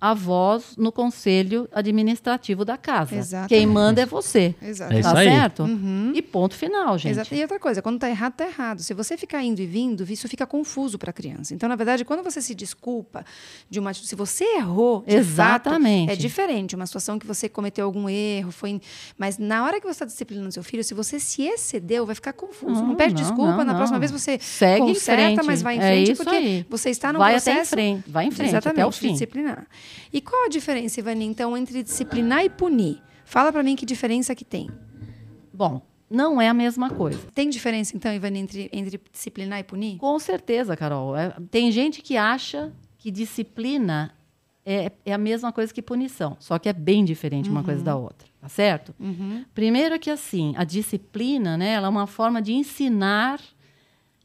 a 0.00 0.14
voz 0.14 0.76
no 0.76 0.92
conselho 0.92 1.68
administrativo 1.72 2.64
da 2.64 2.76
casa. 2.76 3.16
Exatamente. 3.16 3.48
Quem 3.48 3.66
manda 3.66 4.00
é 4.02 4.06
você. 4.06 4.54
Exato. 4.62 4.92
É 4.92 5.00
isso 5.00 5.08
tá 5.10 5.16
certo? 5.16 5.62
Uhum. 5.64 6.12
E 6.14 6.22
ponto 6.22 6.54
final, 6.54 6.96
gente. 6.98 7.12
Exato. 7.12 7.34
E 7.34 7.40
outra 7.42 7.58
coisa, 7.58 7.82
quando 7.82 7.98
tá 7.98 8.08
errado, 8.08 8.34
tá 8.34 8.46
errado. 8.46 8.80
Se 8.82 8.94
você 8.94 9.16
ficar 9.16 9.42
indo 9.42 9.60
e 9.60 9.66
vindo, 9.66 10.04
isso 10.10 10.28
fica 10.28 10.46
confuso 10.46 10.98
para 10.98 11.10
a 11.10 11.12
criança. 11.12 11.54
Então, 11.54 11.68
na 11.68 11.76
verdade, 11.76 12.04
quando 12.04 12.22
você 12.22 12.40
se 12.40 12.54
desculpa 12.54 13.24
de 13.68 13.78
uma 13.80 13.90
atitude, 13.90 14.08
se 14.08 14.14
você 14.16 14.44
errou, 14.56 15.04
de 15.06 15.14
Exatamente. 15.14 16.08
fato, 16.08 16.12
é 16.12 16.16
diferente. 16.16 16.76
Uma 16.76 16.86
situação 16.86 17.18
que 17.18 17.26
você 17.26 17.48
cometeu 17.48 17.84
algum 17.86 18.08
erro, 18.08 18.50
foi, 18.52 18.80
mas 19.16 19.38
na 19.38 19.64
hora 19.64 19.80
que 19.80 19.86
você 19.86 19.92
está 19.92 20.04
disciplinando 20.04 20.52
seu 20.52 20.62
filho, 20.62 20.84
se 20.84 20.94
você 20.94 21.18
se 21.18 21.42
excedeu, 21.42 22.06
vai 22.06 22.14
ficar 22.14 22.32
confuso. 22.32 22.74
Não, 22.80 22.88
Não, 22.88 22.94
perde 22.94 23.14
não, 23.14 23.22
desculpa. 23.22 23.56
não, 23.56 23.64
na 23.64 23.74
próxima 23.74 23.98
vez 23.98 24.10
você 24.10 24.38
Segue 24.40 24.84
em 24.84 24.94
conserta, 24.94 25.22
frente. 25.34 25.46
mas 25.46 25.62
vai 25.62 25.76
em 25.76 25.78
É 25.78 25.82
frente 25.82 26.12
isso 26.12 26.22
porque 26.24 26.36
aí. 26.36 26.66
você 26.68 26.90
está 26.90 27.12
no 27.12 27.18
Vai 27.18 27.32
processo. 27.32 27.50
até 27.58 27.62
em 27.62 27.64
frente. 27.94 28.10
Vai 28.10 28.24
em 28.26 28.30
frente 28.30 28.48
Exatamente, 28.50 28.80
até 28.80 28.86
o 28.86 28.92
fim. 28.92 29.12
disciplinar. 29.12 29.66
E 30.12 30.20
qual 30.20 30.46
a 30.46 30.48
diferença, 30.48 31.00
Ivani, 31.00 31.24
então, 31.24 31.56
entre 31.56 31.82
disciplinar 31.82 32.44
e 32.44 32.50
punir? 32.50 33.02
Fala 33.24 33.52
para 33.52 33.62
mim 33.62 33.76
que 33.76 33.84
diferença 33.84 34.34
que 34.34 34.44
tem. 34.44 34.70
Bom, 35.52 35.82
não 36.10 36.40
é 36.40 36.48
a 36.48 36.54
mesma 36.54 36.90
coisa. 36.90 37.20
Tem 37.34 37.48
diferença, 37.50 37.96
então, 37.96 38.12
Ivani, 38.12 38.38
entre, 38.38 38.70
entre 38.72 39.00
disciplinar 39.12 39.58
e 39.60 39.64
punir? 39.64 39.98
Com 39.98 40.18
certeza, 40.18 40.76
Carol. 40.76 41.16
É, 41.16 41.34
tem 41.50 41.70
gente 41.70 42.00
que 42.00 42.16
acha 42.16 42.72
que 42.96 43.10
disciplina 43.10 44.14
é, 44.64 44.92
é 45.06 45.14
a 45.14 45.18
mesma 45.18 45.50
coisa 45.50 45.72
que 45.72 45.80
punição, 45.80 46.36
só 46.38 46.58
que 46.58 46.68
é 46.68 46.74
bem 46.74 47.02
diferente 47.02 47.48
uma 47.48 47.64
coisa 47.64 47.82
da 47.82 47.96
outra, 47.96 48.28
tá 48.38 48.50
certo? 48.50 48.94
Primeiro 49.54 49.98
que 49.98 50.10
assim, 50.10 50.52
a 50.58 50.64
disciplina, 50.64 51.56
né, 51.56 51.70
ela 51.70 51.86
é 51.86 51.90
uma 51.90 52.06
forma 52.06 52.42
de 52.42 52.52
ensinar 52.52 53.40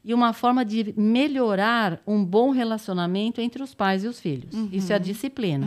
e 0.04 0.12
uma 0.12 0.32
forma 0.34 0.64
de 0.64 0.92
melhorar 0.96 2.00
um 2.06 2.22
bom 2.24 2.50
relacionamento 2.50 3.40
entre 3.40 3.62
os 3.62 3.74
pais 3.74 4.04
e 4.04 4.06
os 4.06 4.20
filhos. 4.20 4.54
Isso 4.70 4.92
é 4.92 4.96
a 4.96 4.98
disciplina. 4.98 5.66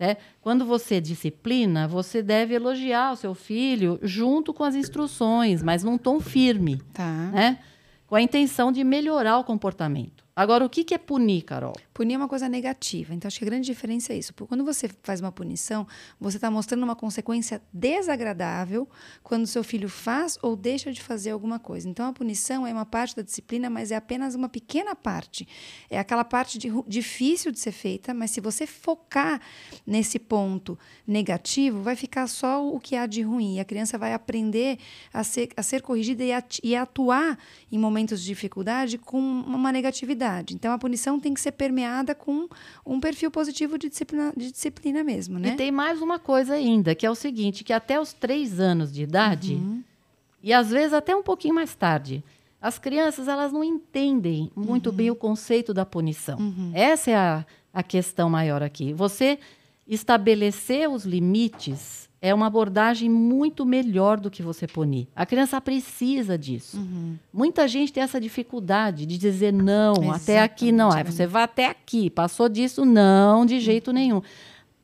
né? 0.00 0.16
Quando 0.40 0.64
você 0.64 1.00
disciplina, 1.00 1.86
você 1.86 2.22
deve 2.22 2.54
elogiar 2.54 3.12
o 3.12 3.16
seu 3.16 3.34
filho 3.34 3.98
junto 4.02 4.52
com 4.52 4.64
as 4.64 4.74
instruções, 4.74 5.62
mas 5.62 5.84
num 5.84 5.96
tom 5.98 6.18
firme 6.20 6.80
Tá. 6.92 7.30
né? 7.32 7.58
Com 8.06 8.14
a 8.16 8.22
intenção 8.22 8.72
de 8.72 8.82
melhorar 8.82 9.38
o 9.38 9.44
comportamento. 9.44 10.24
Agora, 10.38 10.64
o 10.64 10.70
que, 10.70 10.94
é 10.94 10.98
punir, 10.98 11.42
Carol? 11.42 11.72
Punir 11.92 12.14
é 12.14 12.16
uma 12.16 12.28
coisa 12.28 12.48
negativa. 12.48 13.12
Então, 13.12 13.26
acho 13.26 13.40
que 13.40 13.44
a 13.44 13.48
grande 13.48 13.66
diferença 13.66 14.12
é 14.12 14.18
isso. 14.18 14.32
Porque 14.32 14.48
quando 14.48 14.64
você 14.64 14.88
faz 15.02 15.20
uma 15.20 15.32
punição, 15.32 15.84
você 16.20 16.36
está 16.36 16.48
mostrando 16.48 16.84
uma 16.84 16.94
consequência 16.94 17.60
desagradável 17.72 18.88
quando 19.24 19.48
seu 19.48 19.64
filho 19.64 19.88
faz 19.88 20.38
ou 20.40 20.54
deixa 20.54 20.92
de 20.92 21.02
fazer 21.02 21.30
alguma 21.30 21.58
coisa. 21.58 21.88
Então, 21.88 22.06
a 22.06 22.12
punição 22.12 22.64
é 22.64 22.72
uma 22.72 22.86
parte 22.86 23.16
da 23.16 23.22
disciplina, 23.22 23.68
mas 23.68 23.90
é 23.90 23.96
apenas 23.96 24.36
uma 24.36 24.48
pequena 24.48 24.94
parte. 24.94 25.48
É 25.90 25.98
aquela 25.98 26.22
parte 26.22 26.56
de 26.56 26.70
difícil 26.86 27.50
de 27.50 27.58
ser 27.58 27.72
feita, 27.72 28.14
mas 28.14 28.30
se 28.30 28.40
você 28.40 28.64
focar 28.64 29.40
nesse 29.84 30.20
ponto 30.20 30.78
negativo, 31.04 31.82
vai 31.82 31.96
ficar 31.96 32.28
só 32.28 32.64
o 32.64 32.78
que 32.78 32.94
há 32.94 33.06
de 33.06 33.22
ruim. 33.22 33.56
E 33.56 33.60
a 33.60 33.64
criança 33.64 33.98
vai 33.98 34.14
aprender 34.14 34.78
a 35.12 35.24
ser, 35.24 35.48
a 35.56 35.64
ser 35.64 35.82
corrigida 35.82 36.22
e 36.22 36.32
a, 36.32 36.44
e 36.62 36.76
atuar 36.76 37.36
em 37.72 37.76
momentos 37.76 38.20
de 38.20 38.26
dificuldade 38.28 38.98
com 38.98 39.18
uma 39.18 39.72
negatividade. 39.72 40.27
Então 40.54 40.72
a 40.72 40.78
punição 40.78 41.18
tem 41.18 41.34
que 41.34 41.40
ser 41.40 41.52
permeada 41.52 42.14
com 42.14 42.48
um 42.84 43.00
perfil 43.00 43.30
positivo 43.30 43.78
de 43.78 43.88
disciplina, 43.88 44.32
de 44.36 44.50
disciplina 44.50 45.02
mesmo, 45.04 45.38
né? 45.38 45.50
E 45.50 45.56
tem 45.56 45.70
mais 45.70 46.00
uma 46.00 46.18
coisa 46.18 46.54
ainda, 46.54 46.94
que 46.94 47.06
é 47.06 47.10
o 47.10 47.14
seguinte, 47.14 47.64
que 47.64 47.72
até 47.72 48.00
os 48.00 48.12
três 48.12 48.60
anos 48.60 48.92
de 48.92 49.02
idade, 49.02 49.54
uhum. 49.54 49.82
e 50.42 50.52
às 50.52 50.70
vezes 50.70 50.92
até 50.92 51.14
um 51.14 51.22
pouquinho 51.22 51.54
mais 51.54 51.74
tarde, 51.74 52.22
as 52.60 52.78
crianças 52.78 53.28
elas 53.28 53.52
não 53.52 53.62
entendem 53.62 54.50
muito 54.54 54.90
uhum. 54.90 54.96
bem 54.96 55.10
o 55.10 55.16
conceito 55.16 55.72
da 55.72 55.86
punição. 55.86 56.38
Uhum. 56.38 56.72
Essa 56.74 57.10
é 57.10 57.16
a, 57.16 57.46
a 57.72 57.82
questão 57.82 58.28
maior 58.28 58.62
aqui. 58.62 58.92
Você 58.92 59.38
estabelecer 59.86 60.90
os 60.90 61.04
limites 61.04 62.07
é 62.20 62.34
uma 62.34 62.46
abordagem 62.46 63.08
muito 63.08 63.64
melhor 63.64 64.18
do 64.18 64.30
que 64.30 64.42
você 64.42 64.66
punir. 64.66 65.08
A 65.14 65.24
criança 65.24 65.60
precisa 65.60 66.36
disso. 66.36 66.76
Uhum. 66.76 67.16
Muita 67.32 67.68
gente 67.68 67.92
tem 67.92 68.02
essa 68.02 68.20
dificuldade 68.20 69.06
de 69.06 69.16
dizer 69.16 69.52
não, 69.52 69.92
Exatamente. 69.92 70.22
até 70.22 70.42
aqui 70.42 70.72
não. 70.72 70.92
Aí 70.92 71.04
você 71.04 71.26
vai 71.26 71.44
até 71.44 71.66
aqui, 71.66 72.10
passou 72.10 72.48
disso, 72.48 72.84
não, 72.84 73.46
de 73.46 73.60
jeito 73.60 73.92
nenhum. 73.92 74.20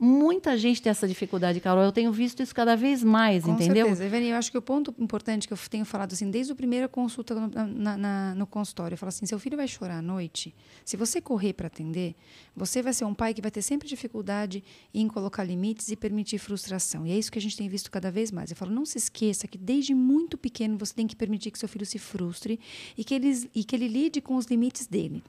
Muita 0.05 0.59
gente 0.59 0.83
tem 0.83 0.91
essa 0.91 1.09
dificuldade, 1.09 1.59
Carol. 1.61 1.83
Eu 1.83 1.91
tenho 1.91 2.13
visto 2.13 2.43
isso 2.43 2.55
cada 2.55 2.77
vez 2.77 3.03
mais, 3.03 3.45
Com 3.45 3.53
entendeu? 3.53 3.87
Com 3.87 3.97
certeza. 3.97 4.05
Evani, 4.05 4.29
eu 4.29 4.37
acho 4.37 4.51
que 4.51 4.59
o 4.59 4.61
ponto 4.61 4.95
importante 4.99 5.49
que 5.49 5.55
eu 5.55 5.59
tenho 5.71 5.87
falado, 5.87 6.13
assim, 6.13 6.31
desde 6.31 6.53
a 6.53 6.55
primeira 6.55 6.87
consulta 6.87 7.35
no, 7.35 7.49
na, 7.49 7.97
na, 7.97 8.35
no 8.35 8.47
consultório, 8.47 8.95
eu 8.95 8.99
falo 8.99 9.09
assim, 9.09 9.25
seu 9.25 9.39
filho 9.39 9.57
vai 9.57 9.67
chorar 9.67 9.99
à 9.99 10.03
noite, 10.03 10.55
se 10.85 10.95
você 10.95 11.23
correr 11.23 11.55
para 11.55 11.69
atender, 11.69 12.15
você 12.55 12.83
vai 12.83 12.93
ser 12.93 13.07
um 13.07 13.15
pai 13.15 13.33
que 13.33 13.41
vai 13.41 13.51
ter 13.51 13.63
sempre 13.63 13.89
dificuldade 13.89 14.63
em 14.93 15.09
colocar 15.09 15.43
limites 15.43 15.89
e 15.89 15.97
permitir 15.97 16.37
frustração. 16.37 17.07
E 17.07 17.11
é 17.11 17.17
isso 17.17 17.33
que 17.33 17.39
a 17.39 17.43
gente 17.43 17.57
tem 17.57 17.67
visto 17.67 17.91
cada 17.91 18.11
vez 18.11 18.31
mais. 18.31 18.51
Eu 18.51 18.57
falo, 18.57 18.73
não 18.73 18.85
se 18.85 18.99
esqueça 18.99 19.49
que 19.49 19.57
desde 19.57 19.95
muito 19.95 20.37
pequeno 20.37 20.77
você 20.77 20.93
tem 20.93 21.07
que 21.07 21.17
permitir 21.17 21.51
que 21.51 21.59
seu 21.59 21.69
filho 21.69 21.87
se 21.87 21.99
frustre 21.99 22.61
e 22.99 23.03
que 23.03 23.15
ele, 23.15 23.49
e 23.55 23.65
que 23.65 23.75
ele 23.75 23.89
lide 23.89 24.21
com 24.21 24.37
os 24.37 24.45
limites 24.45 24.87
dele. 24.87 25.23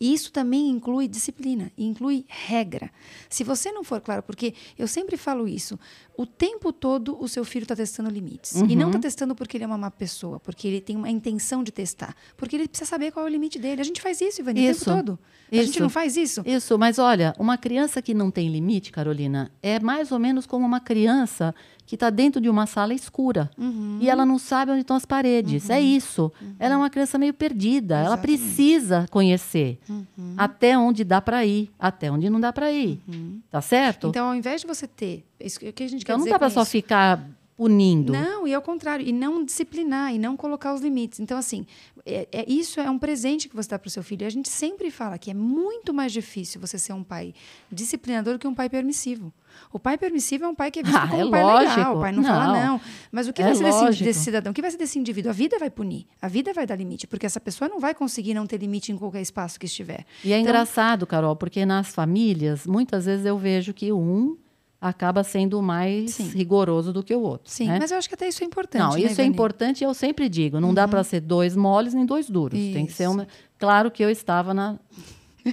E 0.00 0.12
isso 0.12 0.32
também 0.32 0.68
inclui 0.70 1.08
disciplina, 1.08 1.70
inclui 1.76 2.24
regra. 2.28 2.90
Se 3.28 3.44
você 3.44 3.70
não 3.72 3.84
for 3.84 4.00
claro, 4.00 4.22
porque 4.22 4.54
eu 4.78 4.86
sempre 4.86 5.16
falo 5.16 5.48
isso, 5.48 5.78
o 6.16 6.26
tempo 6.26 6.72
todo 6.72 7.16
o 7.22 7.28
seu 7.28 7.44
filho 7.44 7.62
está 7.62 7.76
testando 7.76 8.10
limites. 8.10 8.52
Uhum. 8.54 8.66
E 8.68 8.74
não 8.74 8.88
está 8.88 8.98
uhum. 8.98 9.02
testando 9.02 9.34
porque 9.34 9.56
ele 9.56 9.64
é 9.64 9.66
uma 9.66 9.78
má 9.78 9.90
pessoa, 9.90 10.40
porque 10.40 10.66
ele 10.66 10.80
tem 10.80 10.96
uma 10.96 11.08
intenção 11.08 11.62
de 11.62 11.70
testar. 11.70 12.14
Porque 12.36 12.56
ele 12.56 12.66
precisa 12.66 12.90
saber 12.90 13.12
qual 13.12 13.24
é 13.26 13.28
o 13.28 13.32
limite 13.32 13.58
dele. 13.58 13.80
A 13.80 13.84
gente 13.84 14.02
faz 14.02 14.20
isso, 14.20 14.40
Ivani, 14.40 14.66
isso. 14.66 14.82
o 14.82 14.84
tempo 14.84 14.96
todo. 14.96 15.18
Isso. 15.50 15.62
A 15.62 15.64
gente 15.64 15.80
não 15.80 15.88
faz 15.88 16.16
isso. 16.16 16.42
Isso, 16.44 16.76
mas 16.76 16.98
olha, 16.98 17.34
uma 17.38 17.56
criança 17.56 18.02
que 18.02 18.12
não 18.12 18.30
tem 18.30 18.48
limite, 18.50 18.90
Carolina, 18.90 19.50
é 19.62 19.78
mais 19.78 20.10
ou 20.10 20.18
menos 20.18 20.44
como 20.44 20.66
uma 20.66 20.80
criança 20.80 21.54
que 21.88 21.96
está 21.96 22.10
dentro 22.10 22.38
de 22.38 22.50
uma 22.50 22.66
sala 22.66 22.92
escura 22.92 23.50
uhum. 23.56 23.96
e 23.98 24.10
ela 24.10 24.26
não 24.26 24.38
sabe 24.38 24.70
onde 24.72 24.82
estão 24.82 24.94
as 24.94 25.06
paredes. 25.06 25.70
É 25.70 25.72
uhum. 25.72 25.78
É 25.78 25.82
isso. 25.82 26.32
Uhum. 26.38 26.54
Ela 26.58 26.74
é 26.74 26.76
uma 26.76 26.90
criança 26.90 27.16
meio 27.16 27.32
perdida. 27.32 27.94
Exatamente. 27.94 28.06
Ela 28.06 28.16
precisa 28.18 29.06
conhecer 29.10 29.78
uhum. 29.88 30.34
até 30.36 30.76
onde 30.76 31.02
dá 31.02 31.18
para 31.22 31.46
ir, 31.46 31.70
até 31.78 32.12
onde 32.12 32.28
não 32.28 32.38
dá 32.38 32.52
para 32.52 32.70
ir. 32.70 33.00
Uhum. 33.08 33.40
Tá 33.50 33.62
certo? 33.62 34.08
Então, 34.08 34.28
ao 34.28 34.34
invés 34.34 34.60
de 34.60 34.66
você 34.66 34.86
ter, 34.86 35.24
isso 35.40 35.58
que 35.58 35.82
a 35.82 35.88
gente 35.88 36.04
quer 36.04 36.12
então, 36.12 36.18
não 36.18 36.30
dá 36.30 36.38
para 36.38 36.50
só 36.50 36.62
ficar 36.62 37.26
punindo. 37.58 38.12
Não, 38.12 38.46
e 38.46 38.54
ao 38.54 38.62
contrário, 38.62 39.04
e 39.04 39.12
não 39.12 39.44
disciplinar, 39.44 40.14
e 40.14 40.18
não 40.18 40.36
colocar 40.36 40.72
os 40.72 40.80
limites. 40.80 41.18
Então, 41.18 41.36
assim, 41.36 41.66
é, 42.06 42.28
é 42.30 42.44
isso 42.48 42.78
é 42.78 42.88
um 42.88 42.96
presente 42.96 43.48
que 43.48 43.56
você 43.56 43.68
dá 43.68 43.76
para 43.76 43.88
o 43.88 43.90
seu 43.90 44.00
filho. 44.00 44.22
E 44.22 44.26
a 44.26 44.30
gente 44.30 44.48
sempre 44.48 44.92
fala 44.92 45.18
que 45.18 45.28
é 45.28 45.34
muito 45.34 45.92
mais 45.92 46.12
difícil 46.12 46.60
você 46.60 46.78
ser 46.78 46.92
um 46.92 47.02
pai 47.02 47.34
disciplinador 47.70 48.38
que 48.38 48.46
um 48.46 48.54
pai 48.54 48.68
permissivo. 48.68 49.32
O 49.72 49.78
pai 49.80 49.98
permissivo 49.98 50.44
é 50.44 50.48
um 50.48 50.54
pai 50.54 50.70
que 50.70 50.78
é 50.78 50.82
visto 50.84 50.96
ah, 50.96 51.08
como 51.08 51.20
é 51.20 51.24
um 51.24 51.30
pai 51.32 51.42
lógico. 51.42 51.76
legal. 51.76 51.96
O 51.96 52.00
pai 52.00 52.12
não, 52.12 52.22
não, 52.22 52.30
fala 52.30 52.64
não. 52.64 52.80
Mas 53.10 53.26
o 53.26 53.32
que 53.32 53.42
é 53.42 53.46
vai 53.46 53.56
ser 53.56 53.64
desse, 53.64 54.04
desse, 54.04 54.20
cidadão? 54.20 54.52
O 54.52 54.54
que 54.54 54.62
vai 54.62 54.70
ser 54.70 54.76
desse 54.76 54.96
indivíduo? 54.96 55.30
A 55.30 55.34
vida 55.34 55.58
vai 55.58 55.68
punir. 55.68 56.06
A 56.22 56.28
vida 56.28 56.52
vai 56.52 56.64
dar 56.64 56.76
limite. 56.76 57.08
Porque 57.08 57.26
essa 57.26 57.40
pessoa 57.40 57.68
não 57.68 57.80
vai 57.80 57.92
conseguir 57.92 58.34
não 58.34 58.46
ter 58.46 58.58
limite 58.58 58.92
em 58.92 58.96
qualquer 58.96 59.20
espaço 59.20 59.58
que 59.58 59.66
estiver. 59.66 60.06
E 60.22 60.32
é 60.32 60.38
então, 60.38 60.48
engraçado, 60.48 61.08
Carol, 61.08 61.34
porque 61.34 61.66
nas 61.66 61.88
famílias, 61.88 62.68
muitas 62.68 63.06
vezes 63.06 63.26
eu 63.26 63.36
vejo 63.36 63.74
que 63.74 63.92
um 63.92 64.36
acaba 64.80 65.24
sendo 65.24 65.60
mais 65.60 66.12
Sim. 66.12 66.28
rigoroso 66.28 66.92
do 66.92 67.02
que 67.02 67.14
o 67.14 67.20
outro. 67.20 67.50
Sim, 67.50 67.66
né? 67.66 67.78
mas 67.80 67.90
eu 67.90 67.98
acho 67.98 68.08
que 68.08 68.14
até 68.14 68.28
isso 68.28 68.42
é 68.42 68.46
importante. 68.46 68.80
Não, 68.80 68.92
né, 68.92 69.00
isso 69.00 69.20
é 69.20 69.24
importante 69.24 69.82
e 69.82 69.84
eu 69.84 69.92
sempre 69.92 70.28
digo, 70.28 70.60
não 70.60 70.68
uhum. 70.68 70.74
dá 70.74 70.86
para 70.86 71.02
ser 71.02 71.20
dois 71.20 71.56
moles 71.56 71.94
nem 71.94 72.06
dois 72.06 72.30
duros. 72.30 72.58
Isso. 72.58 72.72
Tem 72.72 72.86
que 72.86 72.92
ser 72.92 73.08
uma. 73.08 73.26
Claro 73.58 73.90
que 73.90 74.02
eu 74.02 74.10
estava 74.10 74.54
na 74.54 74.78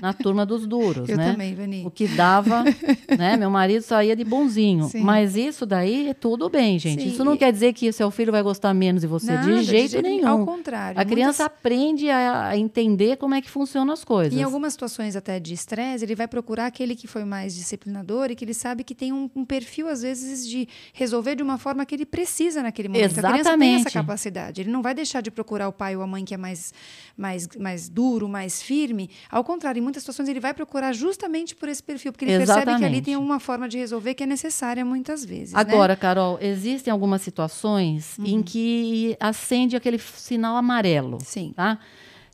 na 0.01 0.13
turma 0.13 0.45
dos 0.45 0.65
duros, 0.65 1.07
eu 1.09 1.17
né? 1.17 1.31
também, 1.31 1.55
Vani. 1.55 1.83
O 1.85 1.91
que 1.91 2.07
dava, 2.07 2.63
né? 3.17 3.37
Meu 3.37 3.49
marido 3.49 3.81
saía 3.81 4.15
de 4.15 4.23
bonzinho. 4.23 4.85
Sim. 4.89 5.01
Mas 5.01 5.35
isso 5.35 5.65
daí, 5.65 6.13
tudo 6.19 6.49
bem, 6.49 6.77
gente. 6.79 7.03
Sim. 7.03 7.09
Isso 7.09 7.23
não 7.23 7.37
quer 7.37 7.51
dizer 7.51 7.73
que 7.73 7.91
seu 7.91 8.09
filho 8.11 8.31
vai 8.31 8.41
gostar 8.41 8.73
menos 8.73 9.01
de 9.01 9.07
você, 9.07 9.33
Nada, 9.33 9.45
de 9.45 9.63
jeito 9.63 9.97
de... 9.97 10.01
nenhum. 10.01 10.27
Ao 10.27 10.45
contrário. 10.45 10.99
A 10.99 11.03
muitas... 11.03 11.13
criança 11.13 11.45
aprende 11.45 12.09
a, 12.09 12.57
entender 12.57 13.17
como 13.17 13.35
é 13.35 13.41
que 13.41 13.49
funcionam 13.49 13.93
as 13.93 14.03
coisas. 14.03 14.37
Em 14.37 14.43
algumas 14.43 14.73
situações 14.73 15.15
até 15.15 15.39
de 15.39 15.53
estresse, 15.53 16.03
ele 16.03 16.15
vai 16.15 16.27
procurar 16.27 16.67
aquele 16.67 16.95
que 16.95 17.07
foi 17.07 17.23
mais 17.23 17.55
disciplinador 17.55 18.31
e 18.31 18.35
que 18.35 18.45
ele 18.45 18.53
sabe 18.53 18.83
que 18.83 18.95
tem 18.95 19.11
um, 19.11 19.29
um 19.35 19.45
perfil, 19.45 19.87
às 19.87 20.01
vezes, 20.01 20.47
de 20.47 20.67
resolver 20.93 21.35
de 21.35 21.43
uma 21.43 21.57
forma 21.57 21.85
que 21.85 21.95
ele 21.95 22.05
precisa 22.05 22.61
naquele 22.63 22.87
momento. 22.87 23.11
Exatamente. 23.11 23.39
A 23.39 23.43
criança 23.43 23.59
tem 23.59 23.75
essa 23.75 23.91
capacidade. 23.91 24.61
Ele 24.61 24.71
não 24.71 24.81
vai 24.81 24.93
deixar 24.93 25.21
de 25.21 25.31
procurar 25.31 25.67
o 25.67 25.73
pai 25.73 25.95
ou 25.95 26.01
a 26.01 26.07
mãe 26.07 26.23
que 26.23 26.33
é 26.33 26.37
mais, 26.37 26.73
mais, 27.17 27.47
mais 27.57 27.89
duro, 27.89 28.27
mais 28.27 28.61
firme. 28.61 29.09
Ao 29.29 29.43
contrário, 29.43 29.81
muitas 29.85 30.03
situações 30.03 30.27
ele 30.27 30.39
vai 30.39 30.53
procurar 30.53 30.91
justamente 30.91 31.55
por 31.55 31.69
esse 31.69 31.81
perfil, 31.81 32.11
porque 32.11 32.25
ele 32.25 32.33
Exatamente. 32.33 32.65
percebe 32.65 32.79
que 32.79 32.85
ali 32.85 33.01
tem 33.01 33.15
uma 33.15 33.39
forma 33.39 33.69
de 33.69 33.77
resolver 33.77 34.13
que 34.15 34.23
é 34.23 34.25
necessária 34.25 34.83
muitas 34.83 35.23
vezes. 35.23 35.53
Né? 35.53 35.59
Agora, 35.59 35.93
né? 35.93 35.95
Carol, 35.95 36.37
existem 36.41 36.91
algumas 36.91 37.21
situações 37.21 38.17
uhum. 38.17 38.25
em 38.25 38.43
que 38.43 39.15
acende 39.19 39.75
aquele 39.75 39.99
sinal 39.99 40.57
amarelo. 40.57 41.19
Sim. 41.21 41.53
Tá? 41.55 41.79